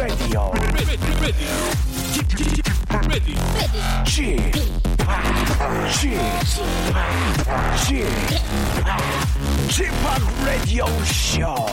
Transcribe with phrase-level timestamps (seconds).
[0.00, 0.50] Radio.
[9.68, 9.92] Chip
[10.46, 11.66] Radio Show.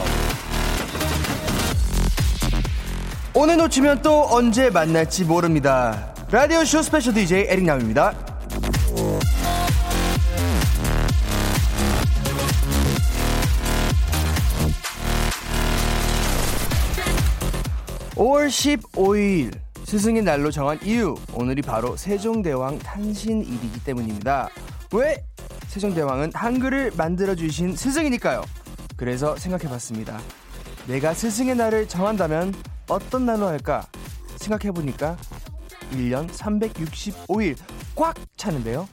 [3.34, 6.14] 오늘 놓치면 또 언제 만날지 모릅니다.
[6.30, 8.27] 라디오 쇼 스페셜 DJ 에릭남입니다.
[18.18, 19.54] 5월 15일
[19.86, 24.50] 스승의 날로 정한 이유 오늘이 바로 세종대왕 탄신일이기 때문입니다.
[24.92, 25.24] 왜?
[25.68, 28.44] 세종대왕은 한글을 만들어 주신 스승이니까요.
[28.96, 30.20] 그래서 생각해봤습니다.
[30.88, 32.56] 내가 스승의 날을 정한다면
[32.90, 33.86] 어떤 날로 할까?
[34.38, 35.16] 생각해보니까
[35.92, 37.56] 1년 365일
[37.96, 38.90] 꽉 차는데요.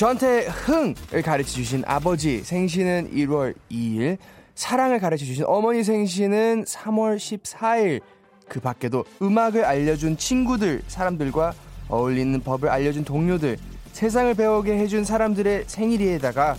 [0.00, 4.16] 저한테 흥을 가르쳐 주신 아버지 생신은 1월 2일,
[4.54, 8.00] 사랑을 가르쳐 주신 어머니 생신은 3월 14일.
[8.48, 11.52] 그 밖에도 음악을 알려준 친구들, 사람들과
[11.90, 13.58] 어울리는 법을 알려준 동료들,
[13.92, 16.56] 세상을 배우게 해준 사람들의 생일에다가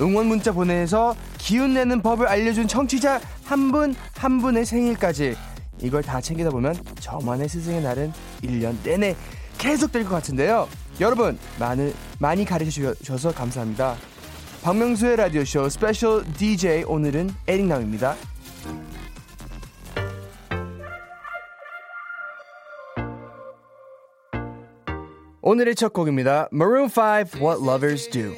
[0.00, 5.36] 응원 문자 보내서 기운 내는 법을 알려준 청취자 한분한 분의 생일까지
[5.82, 8.10] 이걸 다 챙기다 보면 저만의 스승의 날은
[8.42, 9.14] 1년 내내
[9.58, 10.66] 계속될 것 같은데요.
[11.00, 13.96] 여러분 많이 많이 가르쳐 주셔서 감사합니다.
[14.62, 18.16] 박명수의 라디오 쇼 스페셜 DJ 오늘은 에릭남입니다.
[25.40, 26.48] 오늘의 첫 곡입니다.
[26.52, 28.34] Maroon 5 What Lovers Do.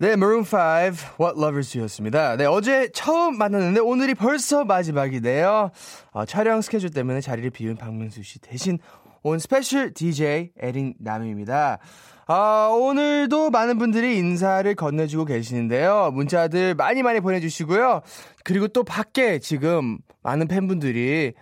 [0.00, 2.36] 네, Maroon 5 What Lovers Do였습니다.
[2.36, 5.70] 네, 어제 처음 만났는데 오늘이 벌써 마지막이네요.
[6.12, 8.78] 어, 촬영 스케줄 때문에 자리를 비운 박명수 씨 대신
[9.22, 11.80] 온 special DJ 에릭남입니다.
[12.26, 16.12] 아, 오늘도 많은 분들이 인사를 건네주고 계시는데요.
[16.14, 18.00] 문자들 많이 많이 보내주시고요.
[18.42, 21.34] 그리고 또 밖에 지금 많은 팬분들이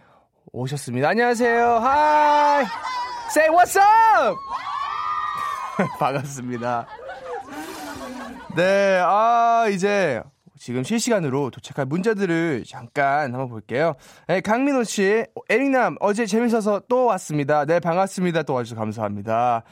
[0.51, 1.11] 오셨습니다.
[1.11, 1.65] 안녕하세요.
[1.65, 2.65] Hi!
[3.31, 4.37] Say what's up!
[6.01, 6.89] 반갑습니다.
[8.57, 10.23] 네, 아, 이제
[10.59, 13.95] 지금 실시간으로 도착할 문자들을 잠깐 한번 볼게요.
[14.27, 17.65] 네, 강민호 씨, 에릭남, 어제 재밌어서 또 왔습니다.
[17.65, 18.43] 네, 반갑습니다.
[18.43, 19.63] 또 와주셔서 감사합니다.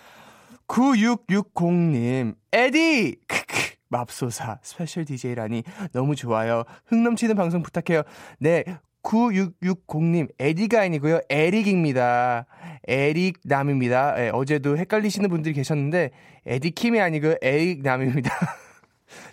[0.68, 3.16] 9660님, 에디!
[3.26, 6.64] 크크, 맙소사, special DJ라니 너무 좋아요.
[6.86, 8.02] 흥 넘치는 방송 부탁해요.
[8.38, 8.64] 네,
[9.02, 11.20] 9660님, 에디가 아니고요.
[11.28, 12.46] 에릭입니다.
[12.88, 14.14] 에릭남입니다.
[14.14, 16.10] 네, 어제도 헷갈리시는 분들이 계셨는데,
[16.46, 18.30] 에디킴이 아니고 에릭남입니다.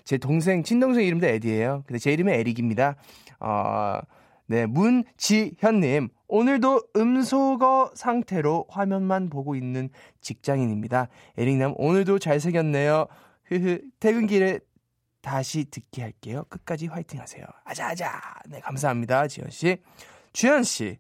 [0.03, 1.84] 제 동생, 친동생 이름도 에디예요.
[1.85, 2.95] 근데 제 이름은 에릭입니다.
[3.39, 4.00] 어,
[4.47, 6.09] 네, 문지현님.
[6.28, 9.89] 오늘도 음소거 상태로 화면만 보고 있는
[10.22, 11.07] 직장인입니다.
[11.38, 13.07] 에릭남, 오늘도 잘생겼네요.
[13.45, 14.59] 흐흐, 퇴근길에
[15.22, 16.44] 다시 듣게 할게요.
[16.50, 17.45] 끝까지 화이팅 하세요.
[17.63, 18.19] 아자아자.
[18.50, 19.28] 네, 감사합니다.
[19.28, 19.78] 지현씨.
[20.34, 20.97] 주현씨.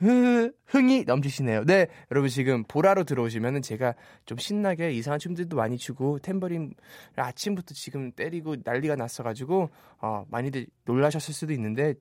[0.00, 1.64] 흐, 흥이 넘치시네요.
[1.64, 3.94] 네, 여러분 지금 보라로 들어오시면은 제가
[4.24, 6.72] 좀 신나게 이상한 춤들도 많이 추고 탬버린
[7.16, 9.68] 아침부터 지금 때리고 난리가 났어가지고
[10.00, 11.94] 어 많이들 놀라셨을 수도 있는데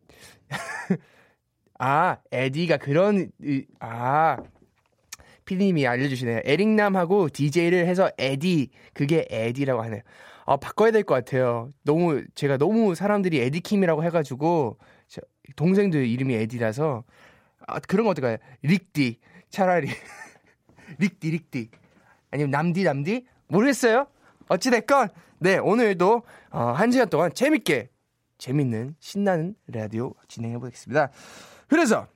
[1.77, 4.37] 아 에디가 그런 이- 아
[5.45, 6.41] 피디님이 알려주시네요.
[6.45, 10.01] 에릭남하고 DJ를 해서 에디 그게 에디라고 하네요.
[10.45, 11.69] 아 바꿔야 될 것 같아요.
[11.83, 14.77] 너무 제가 너무 사람들이 에디킴이라고 해가지고
[15.07, 15.21] 저-
[15.55, 17.03] 동생들 이름이 에디라서
[17.69, 18.37] 아, 그런 거 어떨까요?
[18.61, 19.19] 릭디.
[19.49, 19.89] 차라리.
[20.99, 21.69] 릭디, 릭디.
[22.31, 23.25] 아니면 남디, 남디?
[23.47, 24.07] 모르겠어요.
[24.47, 25.09] 어찌됐건,
[25.39, 27.89] 네, 오늘도, 어, 한 시간 동안 재밌게,
[28.37, 31.09] 재밌는, 신나는 라디오 진행해보겠습니다.
[31.67, 32.07] 그래서,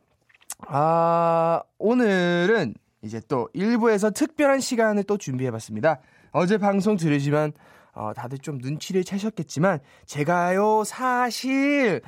[0.68, 6.00] 아, 오늘은 이제 또 1부에서 특별한 시간을 또 준비해봤습니다.
[6.32, 7.54] 어제 방송 들으시면,
[7.94, 12.02] 어, 다들 좀 눈치를 채셨겠지만, 제가요, 사실,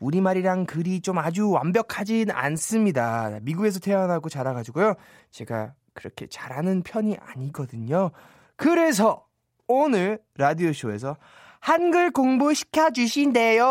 [0.00, 3.38] 우리말이랑 글이 좀 아주 완벽하진 않습니다.
[3.42, 4.94] 미국에서 태어나고 자라가지고요.
[5.30, 8.10] 제가 그렇게 잘하는 편이 아니거든요.
[8.56, 9.26] 그래서
[9.66, 11.16] 오늘 라디오쇼에서
[11.60, 13.62] 한글 공부 시켜주신대요.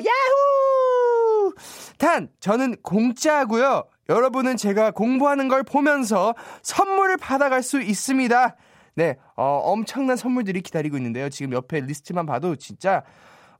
[0.00, 1.54] 야후!
[1.98, 3.84] 단, 저는 공짜고요.
[4.08, 8.56] 여러분은 제가 공부하는 걸 보면서 선물을 받아갈 수 있습니다.
[8.94, 11.28] 네, 어, 엄청난 선물들이 기다리고 있는데요.
[11.28, 13.02] 지금 옆에 리스트만 봐도 진짜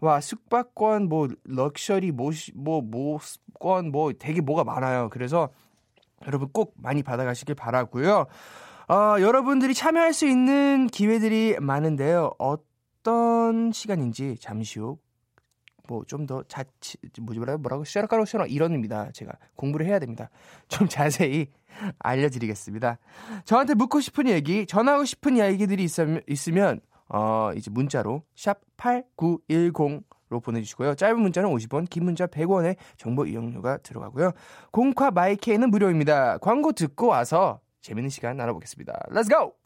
[0.00, 5.08] 와 숙박권 뭐 럭셔리 모시 뭐 모권 뭐 되게 뭐가 많아요.
[5.10, 5.48] 그래서
[6.26, 8.26] 여러분 꼭 많이 받아가시길 바라고요.
[8.88, 12.32] 어, 여러분들이 참여할 수 있는 기회들이 많은데요.
[12.38, 14.98] 어떤 시간인지 잠시 후
[15.88, 19.10] 뭐 좀 더 자치 뭐지 뭐라고 뭐라고 셔라가로 셔라 이런입니다.
[19.12, 20.30] 제가 공부를 해야 됩니다.
[20.68, 21.46] 좀 자세히
[21.98, 22.98] 알려드리겠습니다.
[23.44, 30.94] 저한테 묻고 싶은 얘기, 전하고 싶은 이야기들이 있으면, 있으면 어 이제 문자로 샵 #8910로 보내주시고요.
[30.94, 34.32] 짧은 문자는 50원, 긴 문자 100원의 정보 이용료가 들어가고요.
[34.72, 36.38] 공과 마이케이는 무료입니다.
[36.38, 38.92] 광고 듣고 와서 재밌는 시간 나눠보겠습니다.
[39.10, 39.65] Let's go!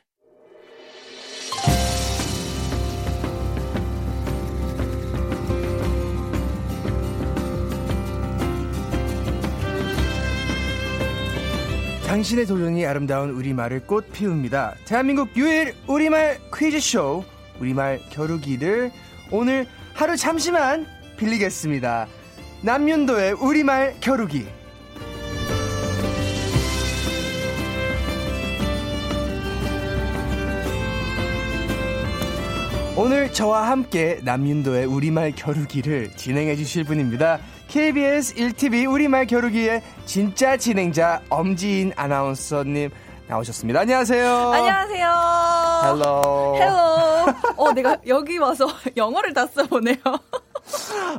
[12.11, 14.75] 당신의 도전이 아름다운 우리말을 꽃 피웁니다.
[14.83, 17.23] 대한민국 유일 우리말 퀴즈쇼
[17.61, 18.91] 우리말 겨루기를
[19.31, 20.85] 오늘 하루 잠시만
[21.15, 22.07] 빌리겠습니다.
[22.63, 24.45] 남윤도의 우리말 겨루기.
[32.97, 37.39] 오늘 저와 함께 남윤도의 우리말 겨루기를 진행해 주실 분입니다.
[37.71, 42.89] KBS 1TV 우리말 겨루기의 진짜 진행자 엄지인 아나운서님
[43.27, 43.79] 나오셨습니다.
[43.79, 44.27] 안녕하세요.
[44.51, 45.09] 안녕하세요.
[45.85, 46.55] Hello.
[46.57, 47.55] Hello.
[47.55, 49.95] 어, 내가 여기 와서 영어를 다 써보네요.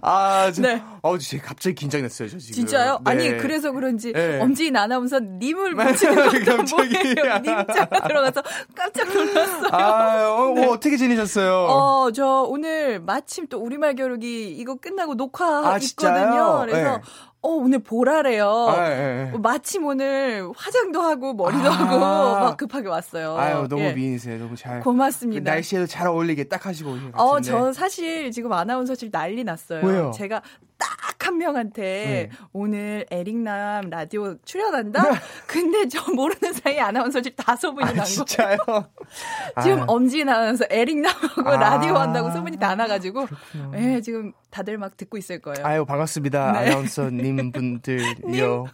[0.02, 0.82] 아, 저, 네.
[1.02, 2.54] 어, 제가 갑자기 긴장됐어요, 저 지금.
[2.54, 3.00] 진짜요?
[3.04, 3.10] 네.
[3.10, 4.40] 아니, 그래서 그런지 네.
[4.40, 6.98] 엄지인 아나운서 님을 붙이는 것도 갑자기.
[7.14, 8.42] 님자가 들어가서
[8.74, 9.68] 깜짝 놀랐어요.
[9.72, 11.52] 아, 어, 뭐 어떻게 지내셨어요?
[11.68, 15.78] 어, 저 오늘 마침 또 우리말 겨루기 이거 끝나고 녹화 아?
[15.78, 16.60] 있거든요.
[16.60, 17.02] 그래서 네.
[17.44, 18.48] 어, 오늘 보라래요.
[18.68, 19.34] 아, 예, 예.
[19.34, 21.72] 어, 마침 오늘 화장도 하고 머리도 아.
[21.72, 23.36] 하고 막 급하게 왔어요.
[23.36, 23.92] 아유, 너무 예.
[23.92, 24.38] 미인이세요.
[24.38, 24.80] 너무 잘.
[24.80, 25.42] 고맙습니다.
[25.42, 27.50] 그 날씨에도 잘 어울리게 딱 하시고 오신 것 어, 같은데.
[27.50, 29.84] 저 사실 지금 아나운서실 난리 났어요.
[29.84, 30.12] 왜요?
[30.14, 30.40] 제가
[30.78, 30.88] 딱
[31.22, 32.30] 한 명한테 네.
[32.52, 35.02] 오늘 에릭남 라디오 출연한다?
[35.46, 38.04] 근데 저 모르는 사이에 아나운서실 다섯 분이 난 아, 거예요.
[38.06, 38.56] 진짜요?
[39.62, 39.84] 지금 아유.
[39.86, 41.56] 엄지인 아나운서 에릭남하고 아.
[41.56, 43.26] 라디오 한다고 소문이 다 나가지고
[43.74, 45.64] 예, 지금 다들 막 듣고 있을 거예요.
[45.64, 46.58] 아유 반갑습니다 네.
[46.70, 48.66] 아나운서님 분들요.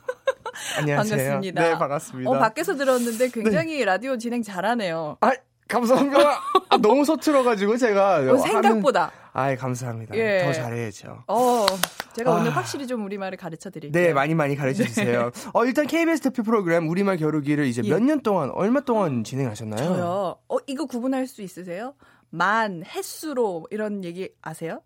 [0.78, 1.16] 안녕하세요.
[1.18, 1.62] 반갑습니다.
[1.62, 2.30] 네 반갑습니다.
[2.30, 5.18] 어, 밖에서 들었는데 굉장히 라디오 진행 잘하네요.
[5.20, 5.32] 아
[5.68, 6.40] 감사합니다.
[6.70, 9.12] 아, 너무 서툴어가지고 제가 어, 생각보다.
[9.38, 10.16] 아이 감사합니다.
[10.16, 10.42] 예.
[10.44, 11.24] 더 잘해야죠.
[11.28, 11.66] 어,
[12.14, 12.54] 제가 오늘 아.
[12.54, 14.02] 확실히 좀 우리말을 가르쳐 드릴게요.
[14.02, 15.30] 네 많이 많이 가르쳐 주세요.
[15.54, 17.88] 어 일단 KBS 대표 프로그램 우리말 겨루기를 이제 예.
[17.88, 19.88] 몇년 동안 얼마 동안 진행하셨나요?
[19.88, 20.36] 저요.
[20.48, 21.94] 어, 이거 구분할 수 있으세요?
[22.30, 24.82] 만, 햇수로 이런 얘기 아세요?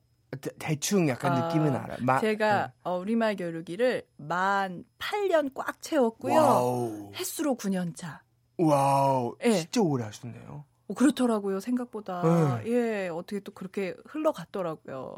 [0.59, 1.97] 대, 충 약간 아, 느낌은 알아.
[2.01, 6.35] 마, 제가 어, 우리말 겨루기를 만 8년 꽉 채웠고요.
[6.35, 7.13] Wow.
[7.15, 8.23] 햇수로 9년 차.
[8.59, 9.37] Wow.
[9.45, 9.53] 예.
[9.53, 10.65] 진짜 오래 하셨네요.
[10.93, 12.61] 어, 그렇더라고요, 생각보다.
[12.63, 12.71] 네.
[12.71, 15.17] 예, 어떻게 또 그렇게 흘러갔더라고요.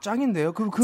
[0.00, 0.52] 짱인데요.
[0.52, 0.82] 그, 그,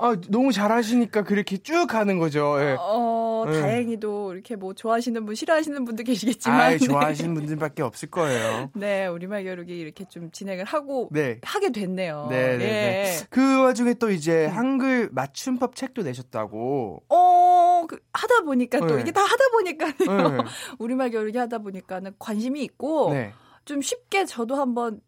[0.00, 2.56] 아, 너무 잘하시니까 그렇게 쭉 가는 거죠.
[2.60, 2.76] 예.
[2.78, 3.60] 어, 네.
[3.60, 6.60] 다행히도 이렇게 뭐 좋아하시는 분, 싫어하시는 분도 계시겠지만.
[6.60, 8.70] 아, 좋아하시는 분들밖에 없을 거예요.
[8.74, 11.40] 네, 우리말 겨루기 이렇게 좀 진행을 하고 네.
[11.42, 12.28] 하게 됐네요.
[12.30, 12.68] 네, 네, 예.
[12.68, 13.18] 네.
[13.28, 17.02] 그 와중에 또 이제 한글 맞춤법 책도 내셨다고.
[17.08, 19.02] 어, 그, 하다 보니까 또 네.
[19.02, 20.28] 이게 다 하다 보니까요.
[20.30, 20.38] 네.
[20.78, 23.32] 우리말 겨루기 하다 보니까는 관심이 있고 네.
[23.64, 25.00] 좀 쉽게 저도 한번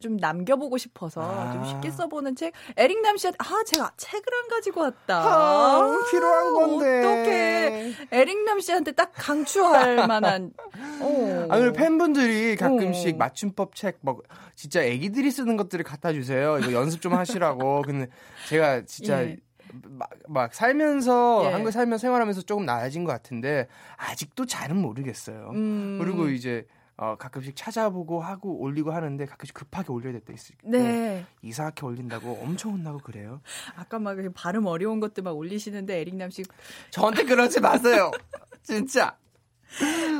[0.00, 1.52] 좀 남겨보고 싶어서 아.
[1.52, 2.54] 좀 쉽게 써보는 책.
[2.76, 5.22] 에릭남 씨한테 아 제가 책을 안 가지고 왔다.
[5.22, 6.98] 아, 필요한 건데.
[6.98, 7.92] 어떡해.
[8.10, 10.52] 에릭남 씨한테 딱 강추할 만한.
[11.00, 11.46] 어.
[11.50, 13.18] 아, 그리고 팬분들이 가끔씩 어.
[13.18, 14.22] 맞춤법 책, 뭐,
[14.54, 16.58] 진짜 애기들이 쓰는 것들을 갖다 주세요.
[16.58, 17.82] 이거 연습 좀 하시라고.
[17.86, 18.08] 근데
[18.48, 19.36] 제가 진짜 예.
[19.84, 21.52] 막, 막 살면서, 예.
[21.52, 25.50] 한국 살면서 생활하면서 조금 나아진 것 같은데, 아직도 잘은 모르겠어요.
[25.54, 25.98] 음.
[26.00, 26.64] 그리고 이제,
[27.00, 31.26] 어, 가끔씩 찾아보고 하고 올리고 하는데 가끔씩 급하게 올려야 될 때 있을 때 네.
[31.40, 33.40] 이상하게 올린다고 엄청 혼나고 그래요.
[33.74, 36.42] 아까 막 발음 어려운 것들 막 올리시는데 에릭남 씨.
[36.90, 38.10] 저한테 그러지 마세요.
[38.62, 39.16] 진짜.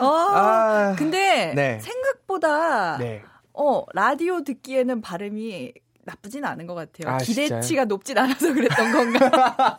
[0.01, 0.07] 어.
[0.07, 0.97] 아.
[0.97, 1.79] 근데 네.
[1.81, 3.23] 생각보다 네.
[3.53, 7.15] 어, 라디오 듣기에는 발음이 나쁘진 않은 것 같아요.
[7.15, 7.85] 아, 기대치가 진짜요?
[7.85, 9.79] 높진 않아서 그랬던 건가.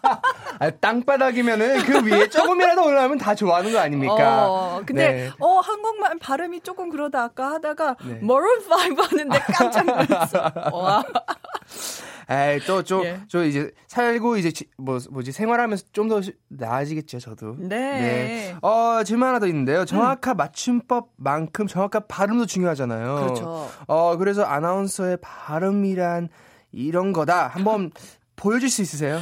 [0.60, 4.48] 아, 땅바닥이면은 그 위에 조금이라도 올라오면 다 좋아하는 거 아닙니까?
[4.48, 5.32] 어, 근데 네.
[5.40, 8.20] 어 한국말 발음이 조금 그러다 아까 하다가 네.
[8.22, 10.51] 머론 5 하는데 깜짝 놀랐어.
[10.74, 11.04] 와.
[12.30, 13.20] 에이, 또, 좀, 예.
[13.28, 17.56] 저 이제 살고 이제 지- 뭐, 뭐지, 생활하면서 좀 더 나아지겠죠, 저도.
[17.60, 18.56] 네.
[18.62, 19.86] 어, 질문 하나 더 있는데요.
[19.86, 23.16] 정확한 맞춤법만큼 정확한 발음도 중요하잖아요.
[23.24, 23.70] 그렇죠.
[23.88, 26.30] 어, 그래서 아나운서의 발음이란
[26.72, 27.48] 이런 거다.
[27.48, 27.92] 한번
[28.36, 29.20] 보여줄 수 있으세요?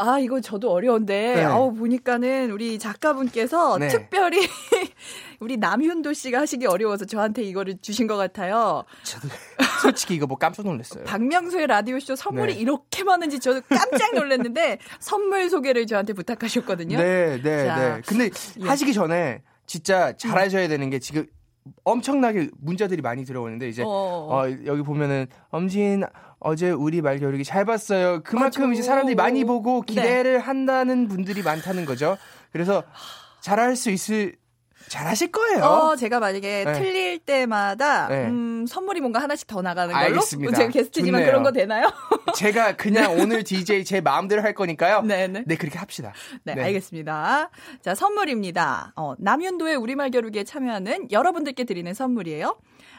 [0.00, 1.44] 아, 이거 저도 어려운데, 네.
[1.44, 3.88] 아우, 보니까는 우리 작가분께서 네.
[3.88, 4.38] 특별히
[5.40, 8.84] 우리 남윤도 씨가 하시기 어려워서 저한테 이거를 주신 것 같아요.
[9.02, 9.28] 저도
[9.80, 11.04] 솔직히 이거 뭐 깜짝 놀랐어요.
[11.04, 12.60] 박명수의 라디오쇼 선물이 네.
[12.60, 16.98] 이렇게 많은지 저도 깜짝 놀랐는데, 선물 소개를 저한테 부탁하셨거든요.
[16.98, 18.02] 네, 네, 자, 네.
[18.06, 18.30] 근데
[18.60, 18.64] 예.
[18.66, 21.26] 하시기 전에 진짜 잘하셔야 되는 게 지금
[21.84, 23.88] 엄청나게 문자들이 많이 들어오는데 이제 어.
[23.88, 26.02] 어, 여기 보면은 엄진
[26.40, 28.22] 어제 우리 말 겨루기 잘 봤어요.
[28.22, 28.72] 그만큼 맞아.
[28.72, 32.16] 이제 사람들이 많이 보고 기대를 한다는 분들이 많다는 거죠.
[32.52, 32.82] 그래서
[33.40, 34.36] 잘할 수 있을
[34.88, 35.64] 잘하실 거예요.
[35.64, 36.72] 어, 제가 만약에 네.
[36.72, 38.26] 틀릴 때마다 네.
[38.26, 40.56] 음, 선물이 뭔가 하나씩 더 나가는 걸로 알겠습니다.
[40.56, 41.26] 제가 게스트지만 좋네요.
[41.26, 41.90] 그런 거 되나요?
[42.34, 45.02] 제가 그냥 오늘 DJ 제 마음대로 할 거니까요.
[45.02, 45.44] 네, 네.
[45.46, 46.12] 네, 그렇게 합시다.
[46.44, 47.50] 네, 알겠습니다.
[47.82, 48.92] 자, 선물입니다.
[48.96, 52.58] 어, 남윤도의 우리말 겨루기에 참여하는 여러분들께 드리는 선물이에요.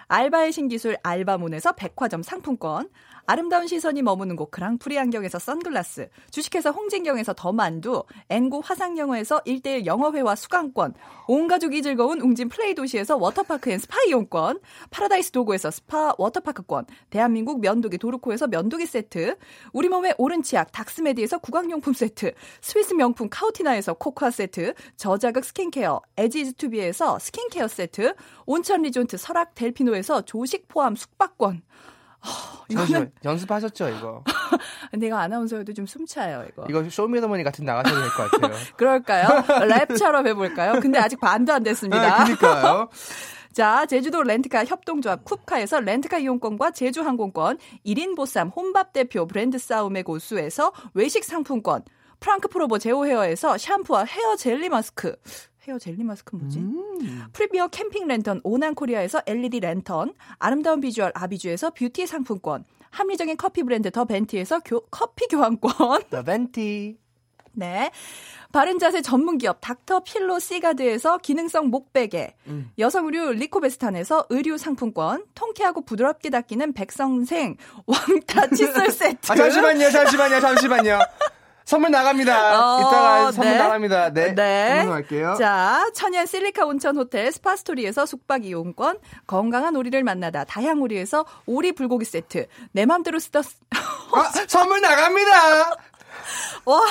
[0.09, 2.89] 알바의 신기술 알바몬에서 백화점 상품권,
[3.29, 10.33] 아름다운 시선이 머무는 곳 그랑프리 안경에서 선글라스, 주식회사 홍진경에서 더 만두, N구 화상영어에서 1대1 영어회화
[10.33, 10.95] 수강권,
[11.27, 17.61] 온 가족이 즐거운 웅진 플레이 도시에서 워터파크 and 스파 이용권, 파라다이스 도고에서 스파 워터파크권, 대한민국
[17.61, 19.37] 면도기 도르코에서 면도기 세트,
[19.73, 26.53] 우리 몸의 오른 치약 닥스메디에서 구강용품 세트, 스위스 명품 카우티나에서 코코아 세트, 저자극 스킨케어 에지즈
[26.53, 28.15] 투비에서 스킨케어 세트,
[28.47, 31.61] 온천 리조트 설악 델피노에서 조식 포함 숙박권.
[32.71, 34.23] 잠시만 연습하셨죠 이거?
[34.93, 36.65] 내가 아나운서여도 좀 숨차요, 이거.
[36.69, 38.55] 이거 쇼미더머니 같은 데 나가셔도 될 것 같아요.
[38.77, 39.27] 그럴까요?
[39.45, 40.79] 랩처럼 해볼까요?
[40.81, 42.25] 근데 아직 반도 안 됐습니다.
[42.25, 42.89] 네, 그러니까요.
[43.53, 50.03] 자, 제주도 렌트카 협동조합 쿱카에서 렌트카 이용권과 제주 항공권, 1인 보쌈 혼밥 대표 브랜드 싸움의
[50.03, 51.83] 고수에서 외식 상품권,
[52.19, 55.15] 프랑크 프로보 제오 헤어에서 샴푸와 헤어 젤리 마스크.
[55.69, 56.61] 헤어 젤리 마스크 뭐지?
[57.31, 63.91] 프리미어 캠핑 랜턴 오난 코리아에서 LED 랜턴, 아름다운 비주얼 아비주에서 뷰티 상품권, 합리적인 커피 브랜드
[63.91, 66.97] 더 벤티에서 교- 커피 교환권, The Venti.
[67.51, 67.91] 네.
[68.51, 72.33] 바른 자세 전문 기업 닥터 필로 시가드에서 기능성 목베개,
[72.79, 79.31] 여성 의류 리코베스탄에서 의류 상품권, 통쾌하고 부드럽게 닦이는 백성생 왕타 칫솔 세트.
[79.31, 80.99] 아 잠시만요, 잠시만요, 잠시만요.
[81.69, 82.77] 선물 나갑니다.
[82.77, 83.57] 어, 이따가 선물 네.
[83.59, 84.11] 나갑니다.
[84.11, 84.33] 네.
[84.33, 84.79] 네.
[84.79, 85.35] 넘어갈게요.
[85.37, 88.97] 자, 천연 실리카 온천 호텔 스파스토리에서 숙박 이용권,
[89.27, 95.69] 건강한 오리를 만나다 다향 오리에서 오리 불고기 세트, 내 맘대로 쓰다 아, 선물 나갑니다.
[96.65, 96.81] 와,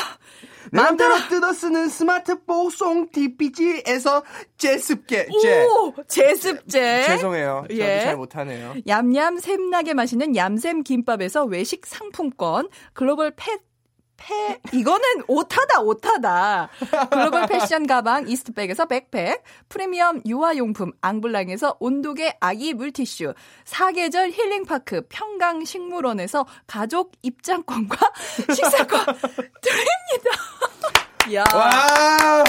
[0.70, 4.22] 내 맘대로 뜯어 쓰는 스마트폰 송 DPG에서
[4.58, 5.26] 제습게.
[5.42, 5.64] 제.
[5.64, 7.02] 오, 제습제.
[7.02, 7.64] 죄송해요.
[7.68, 8.00] 저도 예.
[8.02, 8.74] 잘 못하네요.
[8.86, 13.60] 얌얌 샘나게 맛있는 얌샘 김밥에서 외식 상품권, 글로벌 펫
[14.18, 16.68] 패 이거는 오타다 오타다.
[17.10, 23.32] 글로벌 패션 가방 이스트백에서 백팩, 프리미엄 유아용품 앙블랑에서 온도계 아기 물티슈,
[23.64, 27.96] 사계절 힐링파크 평강식물원에서 가족 입장권과
[28.54, 29.06] 식사권
[29.62, 30.30] 드립니다.
[31.34, 32.44] 야, 와,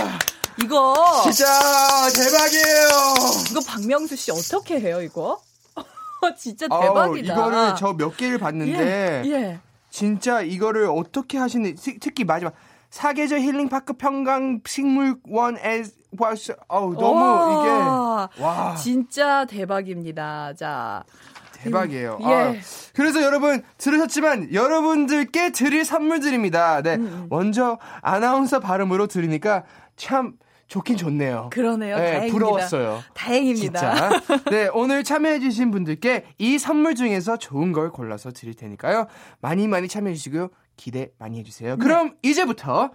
[0.64, 1.46] 이거 진짜
[2.16, 2.90] 대박이에요.
[3.52, 5.40] 이거 박명수 씨 어떻게 해요 이거?
[6.38, 7.34] 진짜 아우, 대박이다.
[7.34, 9.60] 이거를 저 몇 개를 봤는데 예, 예.
[9.90, 12.54] 진짜 이거를 어떻게 하시는 특히 마지막
[12.90, 15.84] 사계절 힐링파크 평강 식물원에
[16.18, 20.54] 와서 어우 너무 와, 이게 와 진짜 대박입니다.
[20.56, 21.04] 자,
[21.54, 22.18] 대박이에요.
[22.22, 22.26] 예.
[22.26, 22.56] 아,
[22.94, 26.82] 그래서 여러분 들으셨지만 여러분들께 드릴 선물들입니다.
[26.82, 29.64] 네, 음, 먼저 아나운서 발음으로 들으니까
[29.96, 30.34] 참
[30.70, 31.50] 좋긴 좋네요.
[31.52, 31.98] 그러네요.
[31.98, 32.34] 네, 다행입니다.
[32.34, 33.04] 부러웠어요.
[33.16, 34.20] 다행입니다.
[34.20, 34.42] 진짜.
[34.52, 39.08] 네, 오늘 참여해주신 분들께 이 선물 중에서 좋은 걸 골라서 드릴 테니까요.
[39.42, 40.50] 많이 많이 참여해주시고요.
[40.78, 41.76] 기대 많이 해주세요.
[41.76, 41.84] 네.
[41.84, 42.92] 그럼 이제부터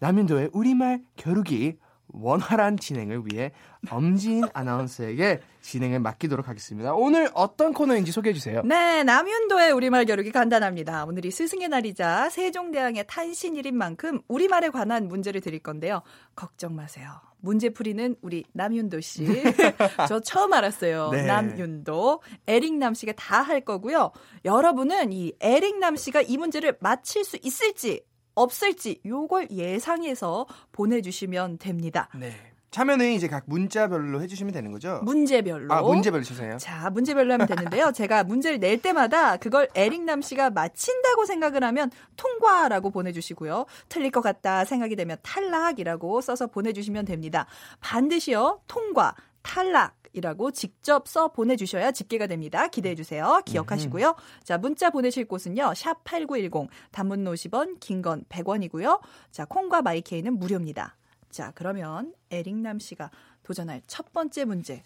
[0.00, 1.76] 남인도의 우리말 겨루기
[2.08, 3.52] 원활한 진행을 위해
[3.90, 6.94] 엄지인 아나운서에게 진행을 맡기도록 하겠습니다.
[6.94, 8.62] 오늘 어떤 코너인지 소개해 주세요.
[8.64, 11.04] 네, 남윤도의 우리말 겨루기 간단합니다.
[11.04, 16.02] 오늘이 스승의 날이자 세종대왕의 탄신일인 만큼 우리말에 관한 문제를 드릴 건데요.
[16.34, 17.10] 걱정 마세요.
[17.40, 19.24] 문제풀이는 우리 남윤도 씨.
[20.08, 21.10] 저 처음 알았어요.
[21.10, 21.22] 네.
[21.24, 22.20] 남윤도.
[22.48, 24.10] 에릭남 씨가 다 할 거고요.
[24.44, 28.02] 여러분은 이 에릭남 씨가 이 문제를 맞힐 수 있을지
[28.38, 32.08] 없을지 요걸 예상해서 보내주시면 됩니다.
[32.14, 32.32] 네.
[32.70, 35.00] 참여는 이제 각 문자별로 해주시면 되는 거죠?
[35.02, 35.72] 문제별로.
[35.72, 36.58] 아, 문제별로 주세요.
[36.58, 37.92] 자, 문제별로 하면 되는데요.
[37.96, 43.64] 제가 문제를 낼 때마다 그걸 에릭남 씨가 맞힌다고 생각을 하면 통과라고 보내주시고요.
[43.88, 47.46] 틀릴 것 같다 생각이 되면 탈락이라고 써서 보내주시면 됩니다.
[47.80, 49.97] 반드시요, 통과, 탈락.
[50.18, 52.68] 이라고 직접 써 보내주셔야 집계가 됩니다.
[52.68, 53.40] 기대해 주세요.
[53.46, 54.14] 기억하시고요.
[54.44, 55.72] 자, 문자 보내실 곳은요.
[55.74, 59.00] 샵 8910, 단문 50원, 긴 건 100원이고요.
[59.32, 60.96] 자, 콩과 마이K는 무료입니다.
[61.30, 63.10] 자, 그러면 에릭남 씨가
[63.42, 64.82] 도전할 첫 번째 문제.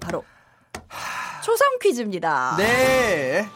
[0.00, 0.24] 바로
[1.44, 2.56] 초성 퀴즈입니다.
[2.58, 3.46] 네.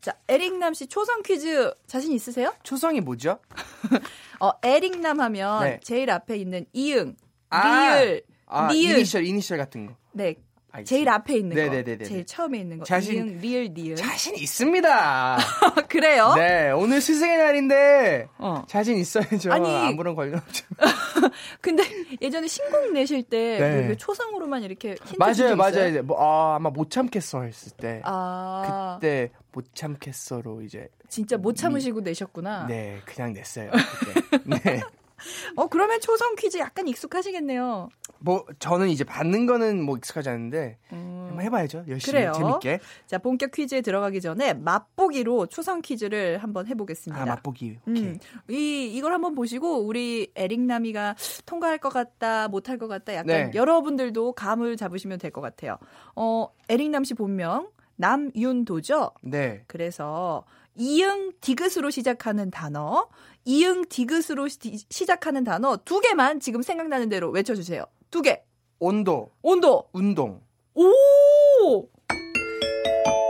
[0.00, 2.52] 자, 에릭남 씨 초성 퀴즈 자신 있으세요?
[2.62, 3.38] 초성이 뭐죠?
[4.40, 5.80] 어, 에릭남 하면 네.
[5.84, 7.14] 제일 앞에 있는 이응,
[7.50, 8.96] 아, 리을, 아, 니을.
[8.96, 9.94] 이니셜 이니셜 같은 거.
[10.12, 10.36] 네.
[10.74, 10.88] 알겠습니다.
[10.88, 11.98] 제일 앞에 있는 네네네네.
[11.98, 12.04] 거.
[12.04, 12.84] 제일 처음에 있는 거.
[12.86, 13.94] 자신- 리을, 니을.
[13.96, 15.36] 자신 있습니다.
[15.86, 16.32] 그래요?
[16.34, 18.64] 네, 오늘 스승의 날인데 어.
[18.66, 19.52] 자신 있어야죠.
[19.52, 19.68] 아니.
[19.68, 20.64] 아무런 관련 없죠.
[21.60, 21.82] 근데
[22.22, 23.88] 예전에 신곡 내실 때 네.
[23.88, 26.02] 왜 초성으로만 이렇게 힌트 맞아요, 맞아요.
[26.04, 28.00] 뭐, 아, 아마 못 참겠어 했을 때.
[28.04, 32.66] 아, 그때 못 참겠어로 이제 진짜 못 참으시고 내셨구나.
[32.66, 33.70] 네 그냥 냈어요.
[34.30, 34.40] 그때.
[34.70, 34.80] 네.
[35.56, 37.88] 어, 그러면 초성 퀴즈 약간 익숙하시겠네요.
[38.18, 41.26] 뭐 저는 이제 받는 거는 뭐 익숙하지 않은데 음.
[41.28, 41.84] 한번 해봐야죠.
[41.88, 42.32] 열심히 그래요.
[42.36, 42.80] 재밌게.
[43.06, 47.20] 자, 본격 퀴즈에 들어가기 전에 맛보기로 초성 퀴즈를 한번 해보겠습니다.
[47.22, 47.78] 아 맛보기.
[47.88, 48.02] 오케이.
[48.04, 53.50] 음, 이 이걸 한번 보시고 우리 에릭남이가 통과할 것 같다, 못할 것 같다, 약간 네.
[53.54, 55.78] 여러분들도 감을 잡으시면 될 것 같아요.
[56.14, 59.12] 어, 에릭남 씨 본명 남윤도죠.
[59.22, 59.62] 네.
[59.66, 60.44] 그래서
[60.76, 63.08] 이응 디귿으로 시작하는 단어,
[63.44, 67.84] 이응 디귿으로 시, 시작하는 단어 두 개만 지금 생각나는 대로 외쳐주세요.
[68.10, 68.42] 두 개.
[68.78, 69.88] 온도, 온도.
[69.92, 70.40] 운동.
[70.74, 71.88] 오.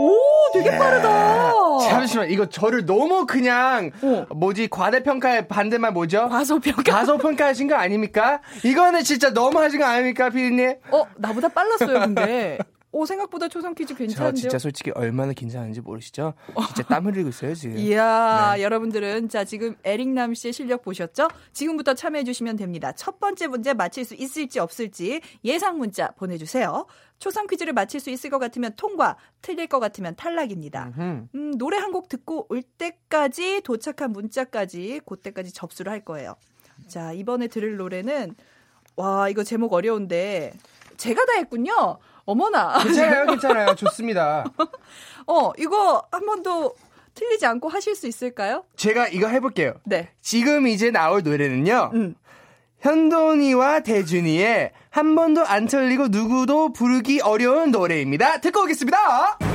[0.00, 0.18] 오,
[0.54, 1.52] 되게 빠르다.
[1.88, 4.26] 잠시만 이거 저를 너무 그냥 어.
[4.34, 6.28] 뭐지 과대평가의 반대말 뭐죠?
[6.28, 6.82] 과소평가.
[6.82, 8.40] 과소평가하신 거 아닙니까?
[8.64, 10.76] 이거는 진짜 너무 하신 거 아닙니까, 피디님?
[10.90, 12.58] 어, 나보다 빨랐어요, 근데.
[12.94, 14.40] 오, 생각보다 초성 퀴즈 저 괜찮은데요?
[14.40, 16.34] 진짜 솔직히 얼마나 긴장하는지 모르시죠?
[16.66, 17.78] 진짜 땀 흘리고 있어요 지금.
[17.78, 18.62] 이야, 네.
[18.62, 21.28] 여러분들은 자 지금 에릭남 씨의 실력 보셨죠?
[21.54, 22.92] 지금부터 참여해 주시면 됩니다.
[22.92, 26.84] 첫 번째 문제 맞힐 수 있을지 없을지 예상 문자 보내주세요.
[27.18, 30.92] 초성 퀴즈를 맞힐 수 있을 것 같으면 통과, 틀릴 것 같으면 탈락입니다.
[30.99, 31.28] 음.
[31.34, 36.37] 음, 노래 한 곡 듣고 올 때까지 도착한 문자까지 그때까지 접수를 할 거예요.
[36.88, 38.34] 자 이번에 들을 노래는
[38.96, 40.52] 와 이거 제목 어려운데
[40.99, 41.99] 제가 다 했군요.
[42.25, 42.79] 어머나.
[42.83, 44.45] 괜찮아요, 괜찮아요, 좋습니다.
[45.26, 46.75] 어 이거 한 번도
[47.14, 48.64] 틀리지 않고 하실 수 있을까요?
[48.76, 49.75] 제가 이거 해볼게요.
[49.85, 50.11] 네.
[50.20, 51.90] 지금 이제 나올 노래는요.
[51.94, 52.14] 음.
[52.81, 58.40] 현돈이와 대준이의 한 번도 안 틀리고 누구도 부르기 어려운 노래입니다.
[58.40, 59.52] 듣고 오겠습니다.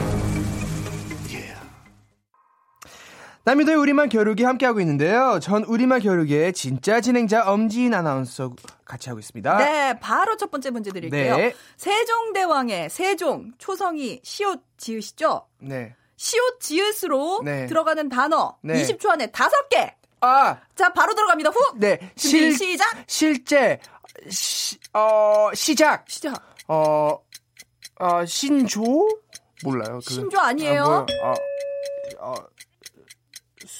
[3.47, 5.39] 남이도의 우리말 겨루기 함께하고 있는데요.
[5.41, 9.57] 전 우리말 겨루기의 진짜 진행자 엄지인 아나운서 같이 하고 있습니다.
[9.59, 11.37] 네, 바로 첫 번째 문제 드릴게요.
[11.37, 11.55] 네.
[11.77, 15.45] 세종대왕의 세종 초성이 시옷 지읒이죠?
[15.59, 15.95] 네.
[16.17, 17.67] 시옷 지읒으로 네.
[17.67, 18.83] 들어가는 단어 네.
[18.83, 19.95] 20초 안에 다섯 개.
[20.19, 21.51] 아, 자, 바로 들어갑니다.
[21.51, 21.73] 후.
[21.77, 22.11] 네.
[22.17, 22.85] 실, 시작.
[23.07, 23.79] 실제,
[24.29, 26.03] 시, 어, 시작.
[26.09, 26.35] 시작.
[26.67, 27.17] 어,
[27.99, 28.81] 어, 신조?
[29.63, 29.99] 몰라요.
[30.05, 30.83] 그, 신조 아니에요?
[30.83, 31.33] 아, 뭐야.
[32.19, 32.35] 어, 어,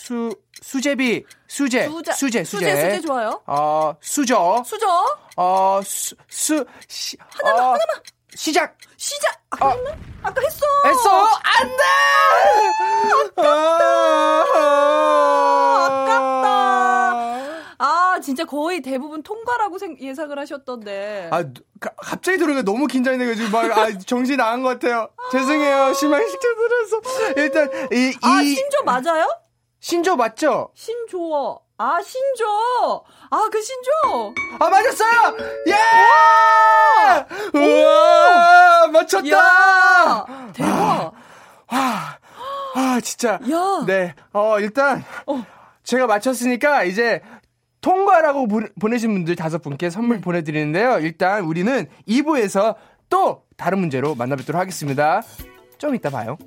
[0.08, 3.42] 수, 수제비, 수제, 수자- 수제, 수제, 수제 좋아요.
[3.46, 4.88] 어, 수저, 수저.
[5.36, 7.80] 어, 수, 수, 시, 하나만, 하나만.
[8.34, 8.78] 시작!
[8.96, 9.38] 시작.
[9.60, 9.92] 아, 했나?
[10.24, 10.66] 아까 했어.
[10.86, 11.26] 했어!
[11.44, 11.84] 안 돼!
[16.38, 16.48] 아깝다.
[17.80, 21.30] 아, 진짜 거의 대부분 통과라고 생- 예상을 하셨던데.
[21.34, 21.44] 아,
[21.82, 25.10] 가- 갑자기 들으니까 너무 긴장이 돼가지고 막, 아, 정신이 나간 것 같아요.
[25.34, 25.94] 죄송해요.
[25.94, 27.02] 실망시켜드려서.
[27.36, 29.28] 일단, 이, 이, 아, 신조 맞아요?
[29.88, 30.70] 신조 맞죠?
[30.74, 31.62] 신조어.
[31.78, 33.06] 아, 신조.
[33.30, 34.34] 아, 그 신조.
[34.60, 35.38] 아, 맞았어요!
[37.54, 37.58] 예!
[37.58, 38.88] 우와!
[38.88, 39.30] 맞췄다!
[39.30, 41.14] 야, 대박.
[41.68, 42.18] 아,
[42.76, 43.40] 아, 진짜.
[43.50, 43.86] 야.
[43.88, 44.14] 네.
[44.34, 45.06] 어, 일단,
[45.84, 47.22] 제가 맞췄으니까, 이제,
[47.80, 51.00] 통과라고 보, 보내신 분들 다섯 분께 선물 보내드리는데요.
[51.00, 52.76] 일단, 우리는 2부에서
[53.10, 55.22] 또 다른 문제로 만나뵙도록 하겠습니다.
[55.78, 56.38] 좀 이따 봐요.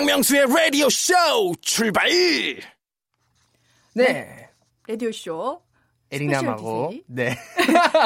[0.00, 1.12] 박명수의 라디오 쇼
[1.60, 2.08] 출발!
[3.92, 4.48] 네.
[4.88, 5.60] 라디오 쇼.
[6.10, 7.36] 에릭남하고, special 네.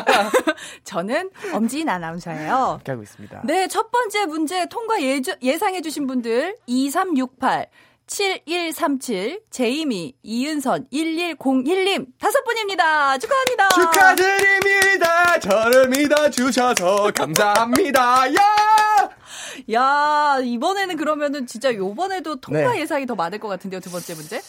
[0.83, 2.53] 저는 엄지인 아나운서예요.
[2.53, 3.43] 함께 하고 있습니다.
[3.45, 7.69] 네, 첫 번째 문제 통과 예주, 예상해주신 분들 2368,
[8.09, 13.19] 7137, 제이미, 이은선, 1101님 다섯 분입니다.
[13.19, 13.69] 축하합니다.
[13.69, 15.39] 축하드립니다.
[15.39, 18.35] 저를 믿어 주셔서 감사합니다.
[18.35, 18.84] 야!
[19.73, 22.81] 야, 이번에는 그러면은 진짜 요번에도 통과 네.
[22.81, 24.41] 예상이 더 많을 것 같은데요, 두 번째 문제?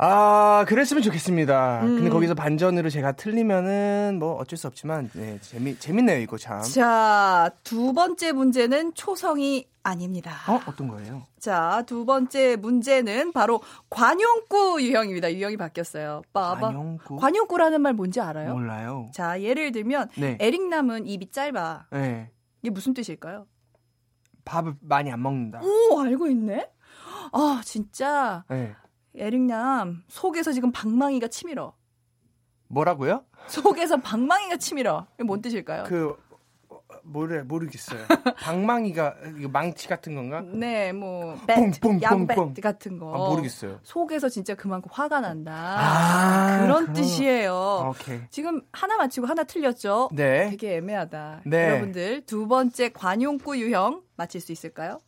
[0.00, 1.80] 아, 그랬으면 좋겠습니다.
[1.82, 1.96] 음.
[1.96, 6.62] 근데 거기서 반전으로 제가 틀리면은 뭐 어쩔 수 없지만, 네, 재미, 재밌네요, 이거 참.
[6.62, 10.36] 자, 두 번째 문제는 초성이 아닙니다.
[10.46, 10.60] 어?
[10.66, 11.26] 어떤 거예요?
[11.40, 15.32] 자, 두 번째 문제는 바로 관용구 유형입니다.
[15.32, 16.22] 유형이 바뀌었어요.
[16.32, 16.68] 빠바.
[16.68, 17.16] 관용구?
[17.16, 18.52] 관용구라는 말 뭔지 알아요?
[18.52, 19.08] 몰라요.
[19.12, 20.36] 자, 예를 들면 네.
[20.40, 21.86] 에릭남은 입이 짧아.
[21.90, 22.30] 네.
[22.62, 23.46] 이게 무슨 뜻일까요?
[24.48, 25.60] 밥을 많이 안 먹는다.
[25.62, 26.70] 오, 알고 있네?
[27.32, 28.44] 아, 진짜.
[28.48, 28.74] 네.
[29.14, 31.74] 에릭남, 속에서 지금 방망이가 치밀어.
[32.68, 33.24] 뭐라고요?
[33.46, 35.06] 속에서 방망이가 치밀어.
[35.14, 35.84] 이게 뭔 뜻일까요?
[35.84, 36.27] 그 어,
[37.08, 38.00] 뭐래 모르겠어요.
[38.42, 39.14] 방망이가
[39.50, 40.42] 망치 같은 건가?
[40.44, 42.54] 네, 뭐, 배트, 뽕, 뽕, 양배트 뽕.
[42.62, 43.14] 같은 거.
[43.14, 43.80] 아, 모르겠어요.
[43.82, 45.52] 속에서 진짜 그만큼 화가 난다.
[45.52, 47.90] 아, 그런 그런- 뜻이에요.
[47.90, 48.20] 오케이.
[48.30, 50.10] 지금 하나 맞히고 하나 틀렸죠?
[50.12, 50.50] 네.
[50.50, 51.42] 되게 애매하다.
[51.46, 51.68] 네.
[51.70, 54.98] 여러분들 두 번째 관용구 유형 맞힐 수 있을까요?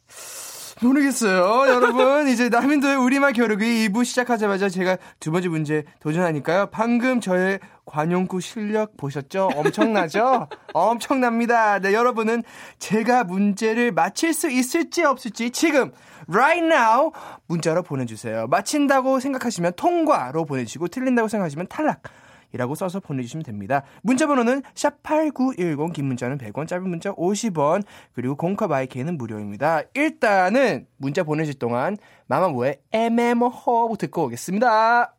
[0.82, 1.68] 모르겠어요.
[1.68, 6.68] 여러분, 이제 남인도의 우리말 겨루기 2부 시작하자마자 제가 두 번째 문제 도전하니까요.
[6.70, 9.50] 방금 저의 관용구 실력 보셨죠?
[9.54, 10.48] 엄청나죠?
[10.72, 11.80] 엄청납니다.
[11.80, 12.42] 네, 여러분은
[12.78, 15.92] 제가 문제를 맞힐 수 있을지 없을지 지금
[16.28, 17.12] right now
[17.46, 18.46] 문자로 보내주세요.
[18.46, 22.02] 맞힌다고 생각하시면 통과로 보내주시고 틀린다고 생각하시면 탈락.
[22.52, 23.82] 이라고 써서 보내주시면 됩니다.
[24.02, 27.82] 문자 번호는 샵8910 긴 문자는 100원 짧은 문자 50원
[28.12, 29.82] 그리고 콩과 마이K는 무료입니다.
[29.94, 35.14] 일단은 문자 보내실 동안 마마무의 애매모호 듣고 오겠습니다.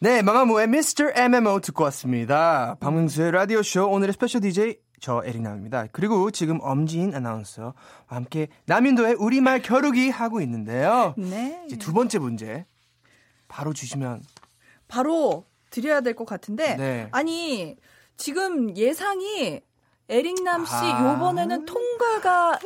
[0.00, 1.12] 네, 마마무의 Mr.
[1.16, 2.76] 애매모호 듣고 왔습니다.
[2.78, 5.86] 박명수의 라디오쇼 오늘의 special DJ 저 에릭남입니다.
[5.92, 7.74] 그리고 지금 엄지인 아나운서와
[8.06, 11.14] 함께 남인도의 우리말 겨루기 하고 있는데요.
[11.16, 11.62] 네.
[11.66, 12.66] 이제 두 번째 문제
[13.48, 14.22] 바로 주시면
[14.86, 17.08] 바로 드려야 될 것 같은데 네.
[17.12, 17.76] 아니
[18.16, 19.60] 지금 예상이
[20.08, 21.14] 에릭남 씨 아.
[21.14, 22.58] 요번에는 통과가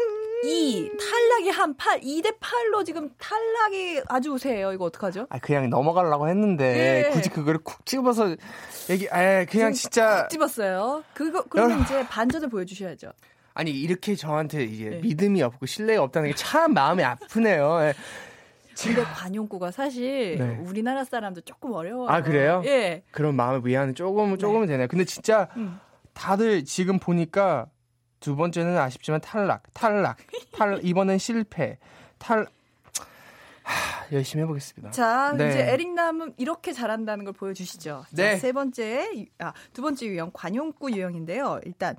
[0.44, 4.72] 2, 탈락이 한 8, 2대 8로 지금 탈락이 아주 우세해요.
[4.72, 5.26] 이거 어떡하죠?
[5.30, 7.10] 아 그냥 넘어가려고 했는데 예.
[7.10, 8.34] 굳이 그거를 쿡 집어서
[8.90, 11.04] 얘기 아 그냥 진짜 집었어요.
[11.14, 13.12] 그거 그러면 여러- 이제 반전을 보여 주셔야죠.
[13.54, 14.96] 아니 이렇게 저한테 이제 네.
[15.00, 17.92] 믿음이 없고 신뢰가 없다는 게 참 마음이 아프네요.
[18.80, 18.94] 예.
[18.94, 20.58] 근데 관용구가 사실 네.
[20.66, 22.08] 우리나라 사람도 조금 어려워요.
[22.08, 22.62] 아, 그래요?
[22.64, 23.02] 예.
[23.10, 24.88] 그런 마음의 위안은 조금은 조금은 되네요.
[24.88, 25.78] 근데 진짜 음.
[26.14, 27.66] 다들 지금 보니까
[28.20, 30.16] 두 번째는 아쉽지만 탈락, 탈락,
[30.52, 31.78] 탈 이번엔 실패,
[32.18, 32.46] 탈
[33.62, 34.90] 하, 열심히 해보겠습니다.
[34.90, 35.48] 자, 네.
[35.48, 38.04] 이제 에릭남은 이렇게 잘한다는 걸 보여주시죠.
[38.12, 38.32] 네.
[38.32, 41.60] 자, 세 번째, 유- 아, 두 번째 유형, 관용구 유형인데요.
[41.64, 41.96] 일단,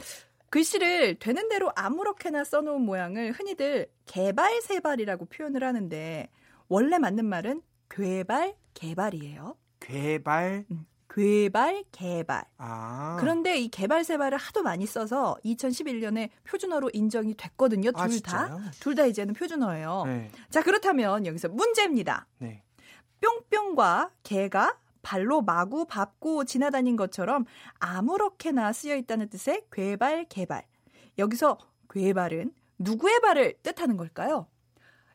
[0.50, 6.30] 글씨를 되는 대로 아무렇게나 써놓은 모양을 흔히들 개발세발이라고 표현을 하는데,
[6.74, 9.56] 원래 맞는 말은 괴발, 개발이에요.
[9.80, 10.66] 괴발
[11.08, 12.46] 괴발, 개발.
[12.58, 17.92] 아 그런데 이 개발 세발을 하도 많이 써서 2011년에 표준어로 인정이 됐거든요.
[17.94, 18.48] 아, 둘 다.
[18.48, 18.62] 진짜요?
[18.80, 20.06] 둘다 이제는 표준어예요.
[20.08, 22.26] 네, 자, 그렇다면 여기서 문제입니다.
[22.40, 22.64] 네.
[23.22, 27.46] 뿅뿅과 개가 발로 마구 밟고 지나다닌 것처럼
[27.78, 30.66] 아무렇게나 쓰여 있다는 뜻의 괴발, 개발.
[31.20, 31.60] 여기서
[31.92, 34.48] 괴발은 누구의 발을 뜻하는 걸까요?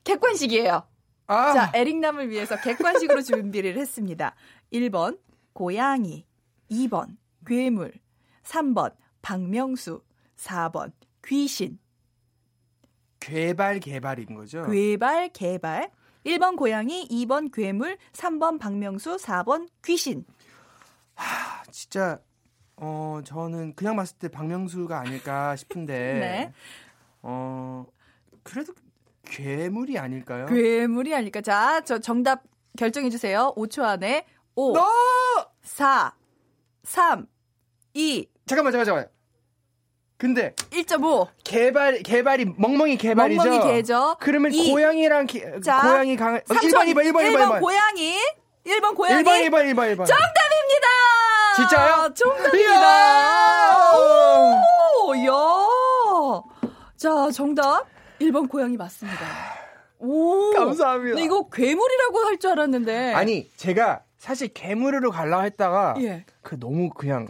[0.04, 0.86] 객관식이에요.
[1.28, 4.34] 아 자, 에릭남을 위해서 객관식으로 준비를 했습니다.
[4.72, 5.18] 1번,
[5.52, 6.26] 고양이.
[6.70, 7.92] 2번, 괴물.
[8.42, 10.02] 3번, 박명수.
[10.36, 10.92] 4번,
[11.24, 11.78] 귀신.
[13.20, 14.66] 괴발 개발인 거죠.
[14.66, 15.90] 괴발, 개발.
[16.24, 20.24] 1번 고양이, 2번 괴물, 3번 박명수, 4번 귀신.
[21.16, 22.20] 아, 진짜
[22.76, 26.52] 어 저는 그냥 봤을 때 박명수가 아닐까 싶은데 네.
[27.22, 27.84] 어
[28.44, 28.72] 그래도
[29.28, 30.46] 괴물이 아닐까요?
[30.46, 31.40] 괴물이 아닐까.
[31.40, 32.42] 자, 저 정답
[32.76, 33.52] 결정해 주세요.
[33.56, 34.84] 5초 안에 5, 너
[35.62, 36.14] 4,
[36.84, 37.26] 3,
[37.94, 39.08] 2, 잠깐만 잠깐만 잠깐만.
[40.16, 41.28] 근데 1.5.
[41.44, 43.44] 개발 개발이 멍멍이 개발이죠.
[43.44, 44.16] 멍멍이 개죠.
[44.18, 44.72] 그러면 이.
[44.72, 48.18] 고양이랑 개, 자, 고양이 강 어, 3초 1번 2번 1번 1번 1번 고양이.
[48.66, 49.22] 1번 고양이.
[49.22, 50.88] 1번 2번 1번 1번 정답입니다.
[51.56, 52.14] 진짜요?
[52.14, 52.70] 정답입니다.
[52.70, 53.92] 이야!
[55.04, 55.32] 오, 야.
[56.96, 57.86] 자, 정답
[58.20, 59.18] 1번 고양이 맞습니다.
[59.98, 60.52] 오.
[60.54, 61.14] 감사합니다.
[61.14, 63.14] 근데 이거 괴물이라고 할 줄 알았는데.
[63.14, 66.24] 아니 제가 사실 괴물으로 가려고 했다가 예.
[66.42, 67.28] 그 너무 그냥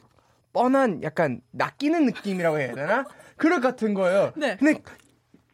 [0.53, 3.05] 뻔한 약간 낚이는 느낌이라고 해야 되나?
[3.37, 4.33] 그럴 것 같은 거예요.
[4.37, 4.57] 네.
[4.59, 4.83] 근데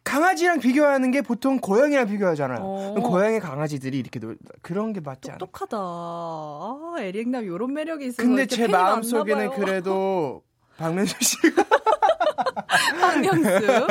[0.03, 2.59] 강아지랑 비교하는 게 보통 고양이랑 비교하잖아요.
[2.61, 2.93] 어.
[3.01, 5.37] 고양이 강아지들이 이렇게 놀, 그런 게 맞지 않아?
[5.39, 5.77] 똑똑하다.
[5.79, 9.49] 아, 에릭남 요런 매력이 있어서 근데 제 마음 속에는.
[9.51, 10.43] 그래도
[10.77, 11.63] 박명수 씨가
[12.99, 13.87] 박명수.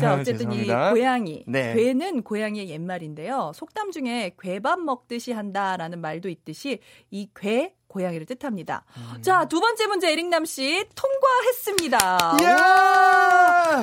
[0.00, 0.66] 자, 아, 어쨌든 이.
[0.66, 1.44] 고양이.
[1.46, 1.74] 네.
[1.74, 3.52] 괴는 고양이의 옛말인데요.
[3.54, 8.84] 속담 중에 괴밥 먹듯이 한다라는 말도 있듯이 이 괴, 고양이를 뜻합니다.
[8.96, 9.22] 음.
[9.22, 12.36] 자, 두 번째 문제 에릭남 씨 통과했습니다.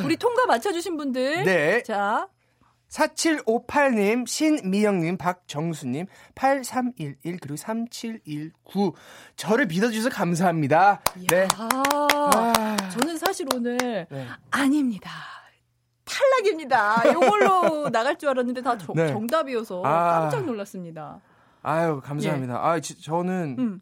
[0.04, 1.44] 우리 통과 맞춰 주신 분들.
[1.44, 1.84] 네.
[1.84, 2.28] 자,
[2.92, 8.92] 4758님, 신미영님, 박정수님, 8311, 그리고 3719.
[9.38, 11.02] 저를 믿어주셔서 감사합니다.
[11.30, 11.48] 네.
[11.58, 11.70] 아,
[12.14, 13.78] 아, 저는 사실 오늘
[14.10, 14.28] 네.
[14.52, 15.10] 아닙니다.
[16.04, 17.04] 탈락입니다.
[17.10, 19.08] 이걸로 나갈 줄 알았는데 다 저- 네.
[19.08, 20.20] 정답이어서 아.
[20.22, 21.22] 깜짝 놀랐습니다.
[21.64, 22.56] 아유, 감사합니다.
[22.68, 23.82] 아, 지- 저는, 음.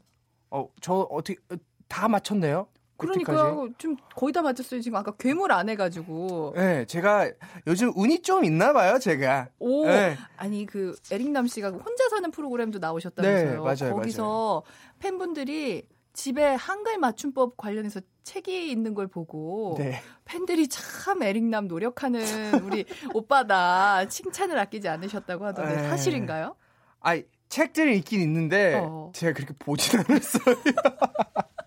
[0.52, 1.56] 어, 저 어떻게, 어,
[1.88, 2.68] 다 맞췄네요?
[3.00, 3.68] 그러니까.
[3.78, 4.82] 좀 거의 다 맞췄어요.
[4.82, 6.54] 지금 아까 괴물 안 해가지고.
[6.56, 7.32] 네, 제가
[7.66, 9.50] 요즘 운이 좀 있나 봐요, 제가.
[9.60, 10.18] 오, 네.
[10.38, 13.52] 아니 그 에릭남 씨가 혼자 사는 프로그램도 나오셨다면서요.
[13.52, 14.64] 네, 맞아요, 거기서
[15.00, 20.02] 팬분들이 집에 한글 맞춤법 관련해서 책이 있는 걸 보고 네.
[20.26, 22.20] 팬들이 참 에릭남 노력하는
[22.66, 25.88] 우리 오빠다 칭찬을 아끼지 않으셨다고 하던데 네.
[25.88, 26.56] 사실인가요?
[27.00, 29.12] 아, 책들이 있긴 있는데 어.
[29.16, 30.56] 제가 그렇게 보진 않았어요.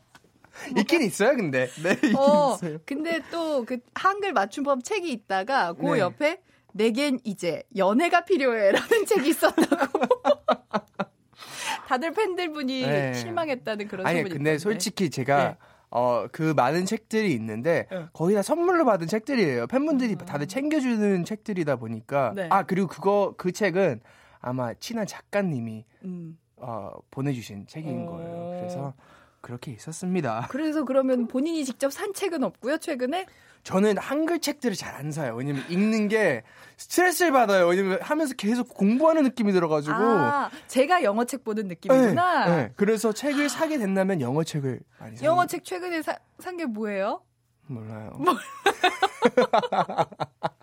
[0.78, 1.68] 있긴 있어요, 근데.
[1.82, 2.78] 네, 있긴 어, 있어요.
[2.86, 6.00] 근데 또 그 한글 맞춤법 책이 있다가 그 네.
[6.00, 6.40] 옆에
[6.74, 10.00] 내겐 이제 연애가 필요해라는 책이 있었다고.
[11.88, 13.12] 다들 팬들분이 네.
[13.14, 14.58] 실망했다는 그런 아니, 소문이 근데 있던데.
[14.58, 15.56] 솔직히 제가 네.
[15.90, 18.06] 어, 그 많은 책들이 있는데 네.
[18.14, 19.66] 거의 다 선물로 받은 책들이에요.
[19.66, 22.34] 팬분들이 다들 챙겨주는 책들이다 보니까 음.
[22.36, 22.48] 네.
[22.50, 24.00] 아 그리고 그거 그 책은
[24.40, 26.38] 아마 친한 작가님이 음.
[26.56, 28.10] 어, 보내주신 책인 어.
[28.12, 28.56] 거예요.
[28.58, 28.94] 그래서
[29.42, 30.46] 그렇게 있었습니다.
[30.50, 33.26] 그래서 그러면 본인이 직접 산 책은 없고요, 최근에?
[33.64, 35.34] 저는 한글 책들을 잘 안 사요.
[35.36, 36.42] 왜냐면 읽는 게
[36.76, 37.66] 스트레스를 받아요.
[37.68, 39.94] 왜냐면 하면서 계속 공부하는 느낌이 들어가지고.
[39.94, 42.46] 아, 제가 영어 책 보는 네, 느낌이구나.
[42.56, 42.72] 네.
[42.76, 45.30] 그래서 책을 사게 된다면 영어 책을 많이 사요.
[45.30, 47.22] 영어 책 최근에 산 게 뭐예요?
[47.68, 48.18] 몰라요.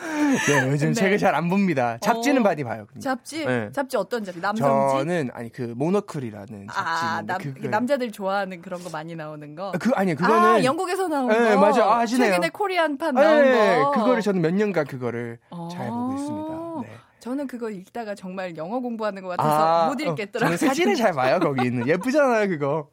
[0.00, 0.94] 네, 요즘 네.
[0.94, 1.98] 책을 잘 안 봅니다.
[2.00, 2.44] 잡지는 어.
[2.44, 2.86] 많이 봐요.
[2.86, 3.00] 근데.
[3.00, 3.44] 잡지?
[3.44, 3.70] 네.
[3.72, 4.40] 잡지 어떤 잡지?
[4.40, 4.96] 남성지?
[4.98, 9.68] 저는 아니 그 모노클이라는 아, 잡지인데 남, 그걸- 남자들 좋아하는 그런 거 많이 나오는 거.
[9.68, 11.60] 아, 그 아니 그거는 아, 영국에서 나온 네, 거.
[11.60, 11.84] 맞아요.
[11.84, 12.30] 아, 아시네요.
[12.30, 13.90] 최근에 코리안판 네, 나온 네, 거.
[13.92, 15.68] 그거를 저는 몇 년간 그거를 어.
[15.72, 16.88] 잘 보고 있습니다.
[16.92, 16.96] 네.
[17.20, 20.56] 저는 그거 읽다가 정말 영어 공부하는 것 같아서 못 어, 읽겠더라고요.
[20.56, 22.88] 저는 사진을 잘 봐요 거기 있는 예쁘잖아요 그거.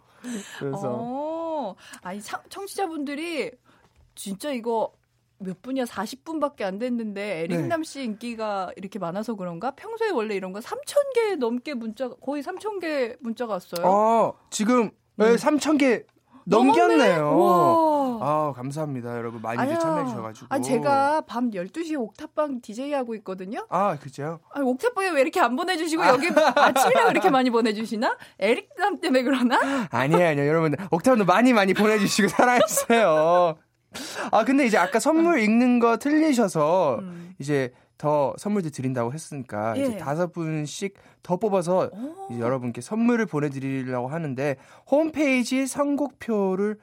[0.59, 3.51] 그래서 어, 아니 참- 청취자분들이
[4.15, 4.91] 진짜 이거
[5.39, 9.71] 몇 분이야 40분밖에 안 됐는데 에릭남 씨 인기가 이렇게 많아서 그런가?
[9.71, 13.85] 평소에 원래 이런 거 3천 개 넘게 문자 거의 3천 개 문자가 왔어요.
[13.85, 16.03] 어 지금 네, 3천 개
[16.45, 17.29] 넘겼네요.
[17.29, 18.23] 음.
[18.23, 19.79] 아 감사합니다 여러분 많이들 아니야.
[19.79, 20.47] 참여해 주셔가지고.
[20.49, 23.67] 아니 제가 밤 12시에 옥탑방 DJ 하고 있거든요.
[23.69, 24.39] 아 그죠?
[24.51, 28.17] 아니, 옥탑방에 왜 이렇게 안 보내주시고 여기 아침에 왜 이렇게 많이 보내주시나?
[28.39, 29.87] 에릭남 때문에 그러나?
[29.91, 33.57] 아니에요 아니에요 여러분들 옥타브도 많이 많이 보내주시고 사랑해주세요.
[34.31, 37.35] 아 근데 이제 아까 선물 읽는 거 틀리셔서 음.
[37.39, 39.83] 이제 더 선물도 드린다고 했으니까 예.
[39.83, 41.89] 이제 다섯 분씩 더 뽑아서
[42.37, 44.55] 여러분께 선물을 보내드리려고 하는데
[44.89, 46.77] 홈페이지 선곡표를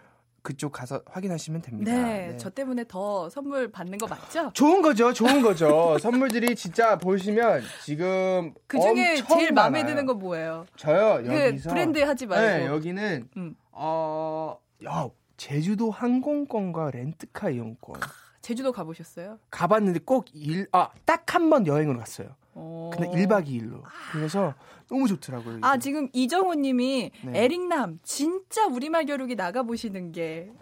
[0.44, 1.90] 그쪽 가서 확인하시면 됩니다.
[1.90, 2.36] 네, 네.
[2.36, 4.50] 저 때문에 더 선물 받는 거 맞죠?
[4.52, 5.96] 좋은 거죠, 좋은 거죠.
[6.02, 9.86] 선물들이 진짜 보시면 지금 그 중에 제일 마음에 많아요.
[9.86, 10.66] 드는 건 뭐예요?
[10.76, 12.46] 저요 그 여기서 브랜드 하지 말고.
[12.46, 13.54] 네, 여기는 음.
[13.72, 18.00] 어, 야, 제주도 항공권과 렌트카 이용권
[18.40, 19.38] 제주도 가보셨어요?
[19.50, 22.36] 가봤는데 꼭 일, 아, 딱 한 번 여행으로 갔어요.
[22.54, 22.90] 어.
[22.92, 23.82] 근데 1박 2일로.
[24.12, 24.54] 그래서
[24.88, 25.58] 너무 좋더라고요.
[25.62, 25.80] 아 이게.
[25.82, 27.44] 지금 이정호 님이 네.
[27.44, 30.52] 에릭남 진짜 우리말 겨루기 나가보시는 게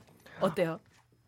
[0.40, 0.80] 어때요?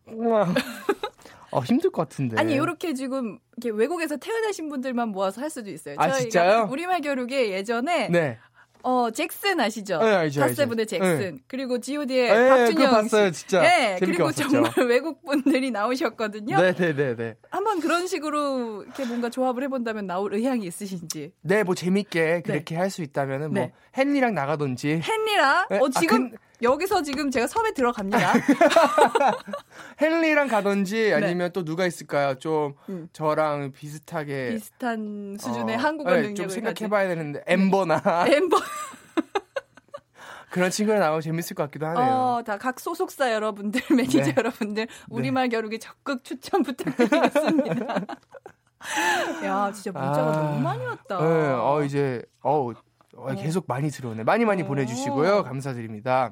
[0.07, 0.47] 우와.
[1.51, 2.37] 어, 힘들 것 같은데.
[2.39, 5.95] 아니 이렇게 지금 이렇게 외국에서 태어나신 분들만 모아서 할 수도 있어요.
[5.99, 6.67] 아, 진짜요?
[6.71, 8.39] 우리말 겨루기 예전에 네.
[8.87, 9.97] 어 잭슨 아시죠?
[9.97, 10.41] 네, 알죠.
[10.41, 13.39] 갓세븐의 잭슨 그리고 G.O.D의 네, 박준영 그거 봤어요, 씨.
[13.39, 13.61] 진짜.
[13.63, 14.47] 네, 그리고 봤었죠.
[14.49, 16.61] 정말 외국 분들이 나오셨거든요.
[16.61, 17.35] 네, 네, 네, 네.
[17.49, 21.31] 한번 그런 식으로 이렇게 뭔가 조합을 해본다면 나올 의향이 있으신지.
[21.41, 23.73] 네, 뭐 재밌게 그렇게 할 수 있다면은 뭐 네.
[23.97, 28.19] 헨리랑 나가든지 헨리랑 네, 어 아, 지금 근- 여기서 지금 제가 섭외 들어갑니다.
[30.01, 32.35] 헨리랑 가든지 아니면 또 누가 있을까요?
[32.35, 32.93] 좀 네.
[32.93, 33.09] 음.
[33.13, 38.57] 저랑 비슷하게 비슷한 수준의 어, 한국어 네, 능력을 좀 가진 생각해봐야 되는데 엠버나 엠버
[40.51, 42.05] 그런 친구가 나오면 재밌을 것 같기도 하네요.
[42.13, 44.33] 어, 다 각 소속사 여러분들, 매니저 네.
[44.37, 47.95] 여러분들 우리말 겨루기 적극 추천 부탁드리겠습니다.
[49.43, 51.17] 야, 진짜 문자가 아, 너무 많이 왔다.
[51.19, 51.25] 네,
[51.59, 52.71] 어 이제 어
[53.37, 54.23] 계속 많이 들어오네.
[54.23, 54.65] 많이 많이 어.
[54.65, 55.43] 보내주시고요.
[55.43, 56.31] 감사드립니다.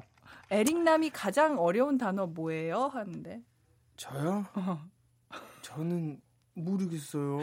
[0.50, 2.86] 에릭남이 가장 어려운 단어 뭐예요?
[2.92, 3.42] 하는데.
[3.96, 4.44] 저요?
[4.54, 4.80] 어.
[5.62, 6.20] 저는
[6.54, 7.40] 모르겠어요.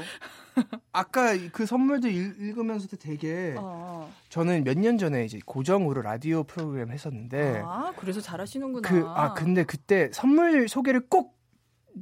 [0.93, 4.09] 아까 그 선물도 읽, 읽으면서도 되게 어.
[4.29, 8.87] 저는 몇 년 전에 이제 고정으로 라디오 프로그램 했었는데 아, 그래서 잘하시는구나.
[8.87, 11.37] 그 아 근데 그때 선물 소개를 꼭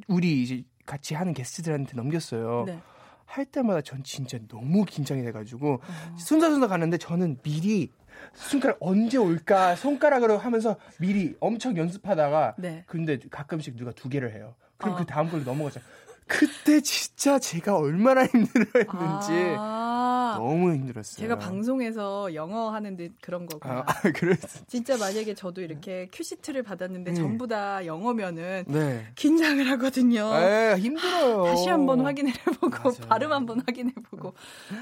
[0.07, 2.65] 우리 이제 같이 하는 게스트들한테 넘겼어요.
[2.67, 2.79] 네.
[3.25, 6.15] 할 때마다 전 진짜 너무 긴장이 돼가지고 어.
[6.17, 7.91] 순서 순서 가는데 저는 미리
[8.33, 12.83] 손가락 언제 올까 손가락으로 하면서 미리 엄청 연습하다가 네.
[12.87, 14.55] 근데 가끔씩 누가 두 개를 해요.
[14.77, 14.97] 그럼 어.
[14.97, 15.81] 그 다음 걸로 넘어가죠.
[16.27, 19.88] 그때 진짜 제가 얼마나 힘들어 했는지 아,
[20.37, 21.21] 너무 힘들었어요.
[21.21, 23.79] 제가 방송에서 영어 하는데 그런 거구나.
[23.79, 24.65] 아, 아 그랬어.
[24.67, 27.15] 진짜 만약에 저도 이렇게 큐시트를 받았는데 음.
[27.15, 29.05] 전부 다 영어면은 네.
[29.15, 30.33] 긴장을 하거든요.
[30.35, 31.43] 에 힘들어요.
[31.45, 33.07] 다시 한번 확인해 보고 맞아요.
[33.07, 34.33] 발음 한번 확인해 보고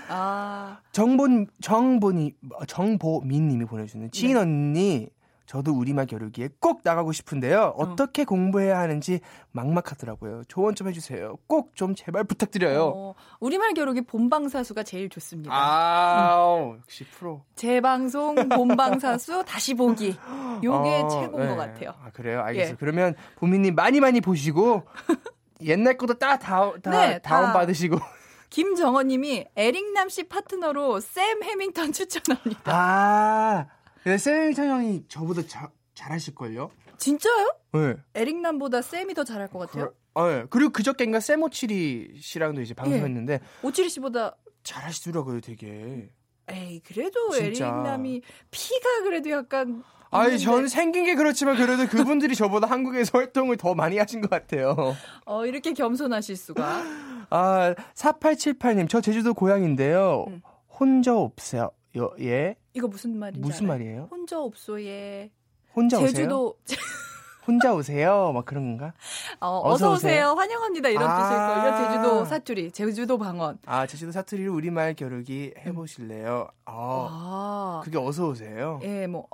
[0.10, 2.36] 아 정본 정본이
[2.68, 4.40] 정보민 님이 보내 주는 지인 네.
[4.40, 5.10] 언니
[5.48, 7.74] 저도 우리말 겨루기에 꼭 나가고 싶은데요.
[7.78, 9.22] 어떻게 공부해야 하는지
[9.54, 10.44] 막막하더라고요.
[10.50, 11.38] 조언 좀 해주세요.
[11.48, 12.92] 꼭 좀 제발 부탁드려요.
[12.94, 15.50] 어, 우리말 겨루기 본방사수가 제일 좋습니다.
[15.54, 17.44] 아, 역시 프로.
[17.56, 20.18] 재방송, 본방사수, 다시 보기.
[20.64, 21.48] 요게 어, 최고인 네.
[21.48, 21.94] 것 같아요.
[22.04, 22.42] 아, 그래요?
[22.42, 22.72] 알겠어요.
[22.74, 22.76] 예.
[22.78, 24.84] 그러면 보미님 많이 많이 보시고
[25.64, 27.30] 옛날 것도 다, 다, 다 네, 다.
[27.42, 27.98] 다운 받으시고.
[28.50, 32.72] 김정원님이 에릭남 씨 파트너로 샘 해밍턴 추천합니다.
[32.74, 33.66] 아,
[34.04, 36.70] 근데 셀링턴 형이 저보다 자, 잘하실걸요?
[36.98, 37.56] 진짜요?
[37.74, 37.96] 네.
[38.16, 39.94] 에릭남보다 샘이 더 잘할 것 같아요.
[40.16, 40.46] 어, 예.
[40.50, 46.10] 그리고 그저께인가 세모치리 씨랑도 이제 방송했는데 오치리 씨보다 잘하시더라고요, 되게.
[46.50, 47.36] 에이 그래도.
[47.36, 53.76] 에릭남이 피가 그래도 약간 아니, 저는 생긴 게 그렇지만 그래도 그분들이 저보다 한국에서 활동을 더
[53.76, 54.96] 많이 하신 것 같아요.
[55.26, 56.84] 어 이렇게 겸손하실 수가.
[57.30, 60.26] 아, 4878님, 저 제주도 고향인데요.
[60.30, 60.42] 음.
[60.80, 61.72] 혼자 없어요.
[61.98, 62.56] 요, 예?
[62.74, 63.68] 이거 무슨 말인지 무슨 알아요?
[63.78, 64.08] 말이에요?
[64.12, 65.32] 혼자 없소예.
[65.76, 66.08] 혼자 오세요?
[66.10, 66.58] 제주도
[67.48, 68.32] 혼자 오세요?
[68.34, 68.94] 막 그런 건가?
[69.40, 70.12] 어, 어서 어서 오세요.
[70.12, 70.34] 오세요.
[70.34, 70.90] 환영합니다.
[70.90, 71.18] 이런 아.
[71.18, 71.88] 뜻일걸요.
[72.02, 73.60] 제주도 사투리, 제주도 방언.
[73.66, 76.50] 아, 제주도 사투리로 우리말 겨루기 해보실래요?
[76.66, 76.72] 아,
[77.10, 78.80] 아, 그게 어서 오세요?
[78.84, 79.28] 예, 뭐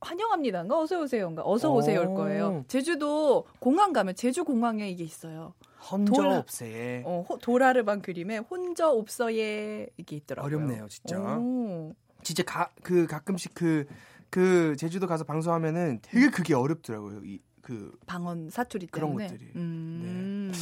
[0.00, 1.76] 환영합니다인가 어서 오세요인가 어서 오.
[1.76, 2.64] 오세요일 거예요.
[2.66, 5.54] 제주도 공항 가면 제주 공항에 이게 있어요.
[5.90, 7.02] 혼자 없어요.
[7.04, 10.46] 어, 호- 도라르반 그림에 혼자 없어예 이게 있더라고요.
[10.56, 11.18] 어렵네요, 진짜.
[11.20, 11.94] 오.
[12.22, 13.86] 진짜 가, 그 가끔씩 그,
[14.30, 17.20] 그 제주도 가서 방송하면은 되게 그게 어렵더라고요.
[17.24, 19.26] 이, 그 방언 사투리 그런 때문에.
[19.28, 19.44] 것들이.
[19.46, 19.52] 네.
[19.56, 20.52] 음.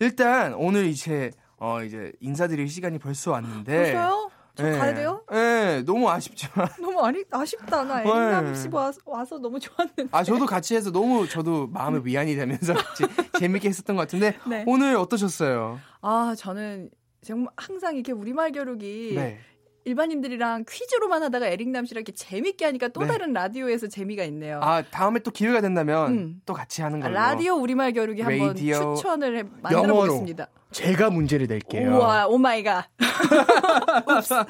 [0.00, 4.30] 일단 오늘 이제 어 이제 인사드릴 시간이 벌써 왔는데 벌써요?
[4.54, 4.78] 저 예.
[4.78, 5.22] 가야 돼요?
[5.32, 7.84] 예, 너무 아쉽지만 너무 아니, 아쉽다.
[7.84, 8.08] 나 네.
[8.08, 10.08] 에릭남 씨 와, 와서 너무 좋았는데.
[10.12, 13.04] 아 저도 같이 해서 너무 저도 마음에 위안이 되면서 같이
[13.38, 14.64] 재밌게 했었던 것 같은데 네.
[14.66, 15.78] 오늘 어떠셨어요?
[16.00, 16.88] 아, 저는
[17.22, 19.38] 정말 항상 이렇게 우리말 겨루기 네.
[19.86, 23.06] 일반인들이랑 퀴즈로만 하다가 에릭남 씨랑 이렇게 재밌게 하니까 또 네.
[23.06, 24.58] 다른 라디오에서 재미가 있네요.
[24.62, 26.40] 아 다음에 또 기회가 된다면 음.
[26.44, 27.14] 또 같이 하는 아, 걸로.
[27.14, 30.06] 라디오 우리말 겨루기 한번 추천을 해, 만들어 영어로.
[30.08, 30.48] 보겠습니다.
[30.72, 31.96] 제가 문제를 낼게요.
[31.96, 32.86] 우와, Oh my god.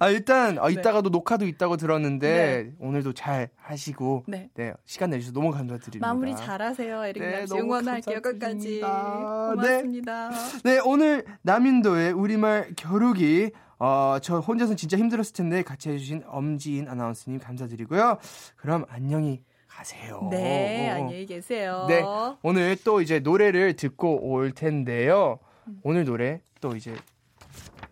[0.00, 0.74] 아 일단 어, 네.
[0.74, 4.50] 이따가도 녹화도 있다고 들었는데 오늘도 잘 하시고 네.
[4.54, 6.06] 네 시간 내주셔서 너무 감사드립니다.
[6.06, 7.54] 마무리 잘하세요, 에릭남 네, 씨.
[7.54, 8.80] 응원할게요, 끝까지.
[8.80, 10.30] 감사드립니다.
[10.30, 10.30] 고맙습니다.
[10.64, 13.52] 네, 오늘 남인도의 우리말 겨루기.
[13.84, 18.16] 어, 저 혼자서 진짜 힘들었을 텐데 같이 해주신 엄지인 아나운서님 감사드리고요.
[18.56, 20.26] 그럼 안녕히 가세요.
[20.30, 20.96] 네, 어, 어.
[20.96, 21.84] 안녕히 계세요.
[21.86, 22.02] 네,
[22.40, 25.38] 오늘 또 이제 노래를 듣고 올 텐데요.
[25.82, 26.96] 오늘 노래 또 이제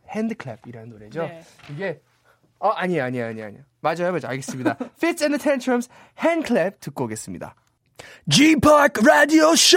[0.08, 1.24] HandClap이라는 노래죠.
[1.24, 1.42] 네.
[1.70, 2.00] 이게
[2.58, 3.64] 어 아니에요, 아니에요, 아니에요, 아니에요.
[3.80, 4.28] 맞아요, 맞아요.
[4.28, 4.78] 알겠습니다.
[4.96, 7.54] Fitz and the Tantrums HandClap 듣고 오겠습니다.
[8.30, 9.76] G-Park 라디오 쇼.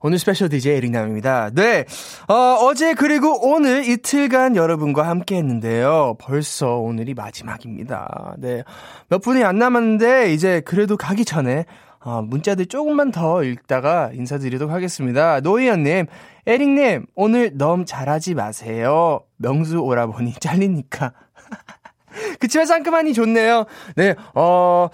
[0.00, 1.50] 오늘 스페셜 DJ 에릭남입니다.
[1.54, 1.84] 네.
[2.28, 6.16] 어, 어제 그리고 오늘 이틀간 여러분과 함께 했는데요.
[6.20, 8.34] 벌써 오늘이 마지막입니다.
[8.38, 8.62] 네.
[9.08, 11.64] 몇 분이 안 남았는데 이제 그래도 가기 전에
[12.00, 15.40] 어, 문자들 조금만 더 읽다가 인사드리도록 하겠습니다.
[15.40, 16.06] 노희연님,
[16.46, 19.24] 에릭님, 오늘 너무 잘하지 마세요.
[19.38, 21.12] 명수 오라버니 잘리니까.
[22.38, 23.64] 그치만 상큼하니 좋네요.
[23.96, 24.88] 네, 어,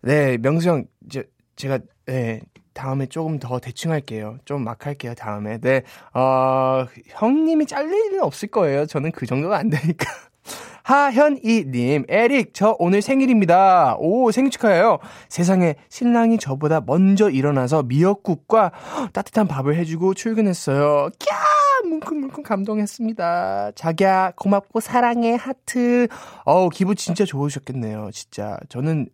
[0.00, 1.24] 네, 명수 형, 이제,
[1.56, 2.40] 제가, 네,
[2.74, 4.38] 다음에 조금 더 대충 할게요.
[4.44, 5.58] 좀 막 할게요, 다음에.
[5.58, 5.82] 네,
[6.12, 8.86] 어, 형님이 잘릴 일은 없을 거예요.
[8.86, 10.06] 저는 그 정도가 안 되니까.
[10.84, 13.96] 하현이님, 에릭, 저 오늘 생일입니다.
[13.98, 14.98] 오, 생일 축하해요.
[15.30, 18.72] 세상에 신랑이 저보다 먼저 일어나서 미역국과
[19.14, 21.10] 따뜻한 밥을 해주고 출근했어요.
[21.18, 21.88] 캬!
[21.88, 23.72] 뭉클뭉클 감동했습니다.
[23.74, 26.08] 자기야, 고맙고 사랑해, 하트.
[26.44, 28.58] 어우, 기분 진짜 좋으셨겠네요, 진짜.
[28.68, 29.08] 저는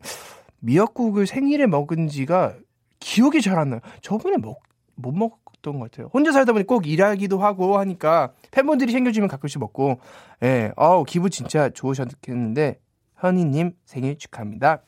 [0.61, 2.55] 미역국을 생일에 먹은 지가
[3.01, 3.81] 기억이 잘 안 나요.
[4.03, 4.63] 저번에 먹,
[4.95, 6.11] 못 먹었던 것 같아요.
[6.13, 10.01] 혼자 살다 보니 꼭 일하기도 하고 하니까 팬분들이 챙겨주면 가끔씩 먹고,
[10.43, 12.79] 예, 어우, 기분 진짜 좋으셨겠는데,
[13.19, 14.83] 현희님 생일 축하합니다.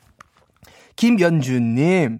[0.95, 2.19] 김연주님,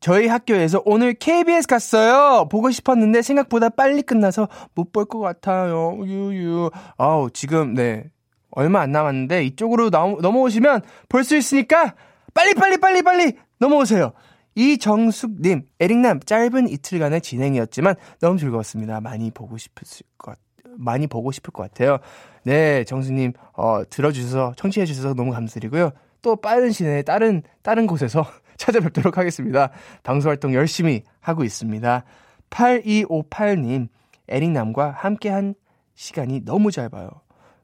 [0.00, 2.46] 저희 학교에서 오늘 KBS 갔어요.
[2.48, 5.98] 보고 싶었는데 생각보다 빨리 끝나서 못 볼 것 같아요.
[6.04, 6.70] 유유.
[6.96, 8.04] 아우, 지금, 네.
[8.50, 11.94] 얼마 안 남았는데 이쪽으로 넘, 넘어오시면 볼 수 있으니까
[12.34, 14.12] 빨리, 빨리, 빨리, 빨리 넘어오세요.
[14.58, 19.00] 이정숙님, 에릭남, 짧은 이틀간의 진행이었지만 너무 즐거웠습니다.
[19.00, 19.84] 많이 보고 싶을
[20.18, 20.36] 것,
[20.76, 21.98] 많이 보고 싶을 것 같아요.
[22.42, 25.92] 네, 정수님, 어, 들어주셔서, 청취해주셔서 너무 감사드리고요.
[26.22, 28.26] 또 빠른 시내에 다른, 다른 곳에서
[28.58, 29.70] 찾아뵙도록 하겠습니다.
[30.02, 32.02] 방송활동 열심히 하고 있습니다.
[32.50, 33.86] 8258님,
[34.26, 35.54] 에릭남과 함께한
[35.94, 37.08] 시간이 너무 짧아요.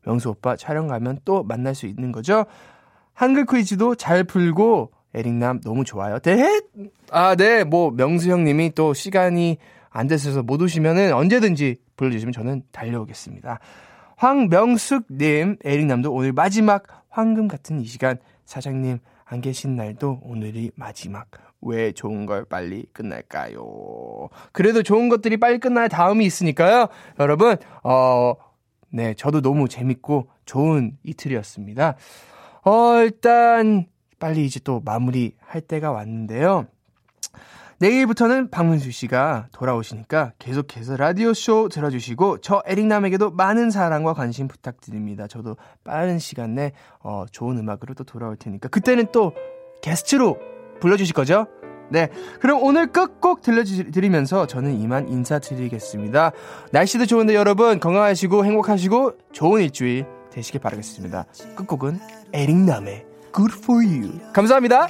[0.03, 2.45] 명수 오빠 촬영 가면 또 만날 수 있는 거죠?
[3.15, 6.19] 한글 퀴즈도 잘 풀고, 에릭남 너무 좋아요.
[6.19, 6.61] 네?
[7.11, 7.65] 아, 네.
[7.65, 9.59] 뭐, 명수 형님이 또 시간이
[9.91, 13.61] 안 됐어서 못 오시면은 언제든지 불러주시면 저는 달려오겠습니다.
[14.17, 21.29] 황명숙님, 에릭남도 오늘 마지막 황금 같은 이 시간 사장님 안 계신 날도 오늘이 마지막.
[21.61, 24.29] 왜 좋은 걸 빨리 끝날까요?
[24.53, 26.89] 그래도 좋은 것들이 빨리 끝날 다음이 있으니까요.
[27.19, 28.35] 여러분, 어,
[28.91, 31.97] 네, 저도 너무 재밌고 좋은 이틀이었습니다.
[32.65, 33.87] 어, 일단,
[34.19, 36.67] 빨리 이제 또 마무리 할 때가 왔는데요.
[37.79, 45.27] 내일부터는 박문수 씨가 돌아오시니까 계속해서 라디오쇼 들어주시고 저 에릭남에게도 많은 사랑과 관심 부탁드립니다.
[45.27, 49.33] 저도 빠른 시간 내 어, 좋은 음악으로 또 돌아올 테니까 그때는 또
[49.83, 50.39] 게스트로
[50.81, 51.47] 불러주실 거죠?
[51.91, 52.09] 네.
[52.41, 56.33] 그럼 오늘 끝곡 들려드리면서 저는 이만 인사드리겠습니다.
[56.73, 61.27] 날씨도 좋은데 여러분 건강하시고 행복하시고 좋은 일주일 되시길 바라겠습니다.
[61.57, 61.99] 끝곡은
[62.33, 64.21] 에릭남의 Good for You.
[64.33, 64.89] 감사합니다.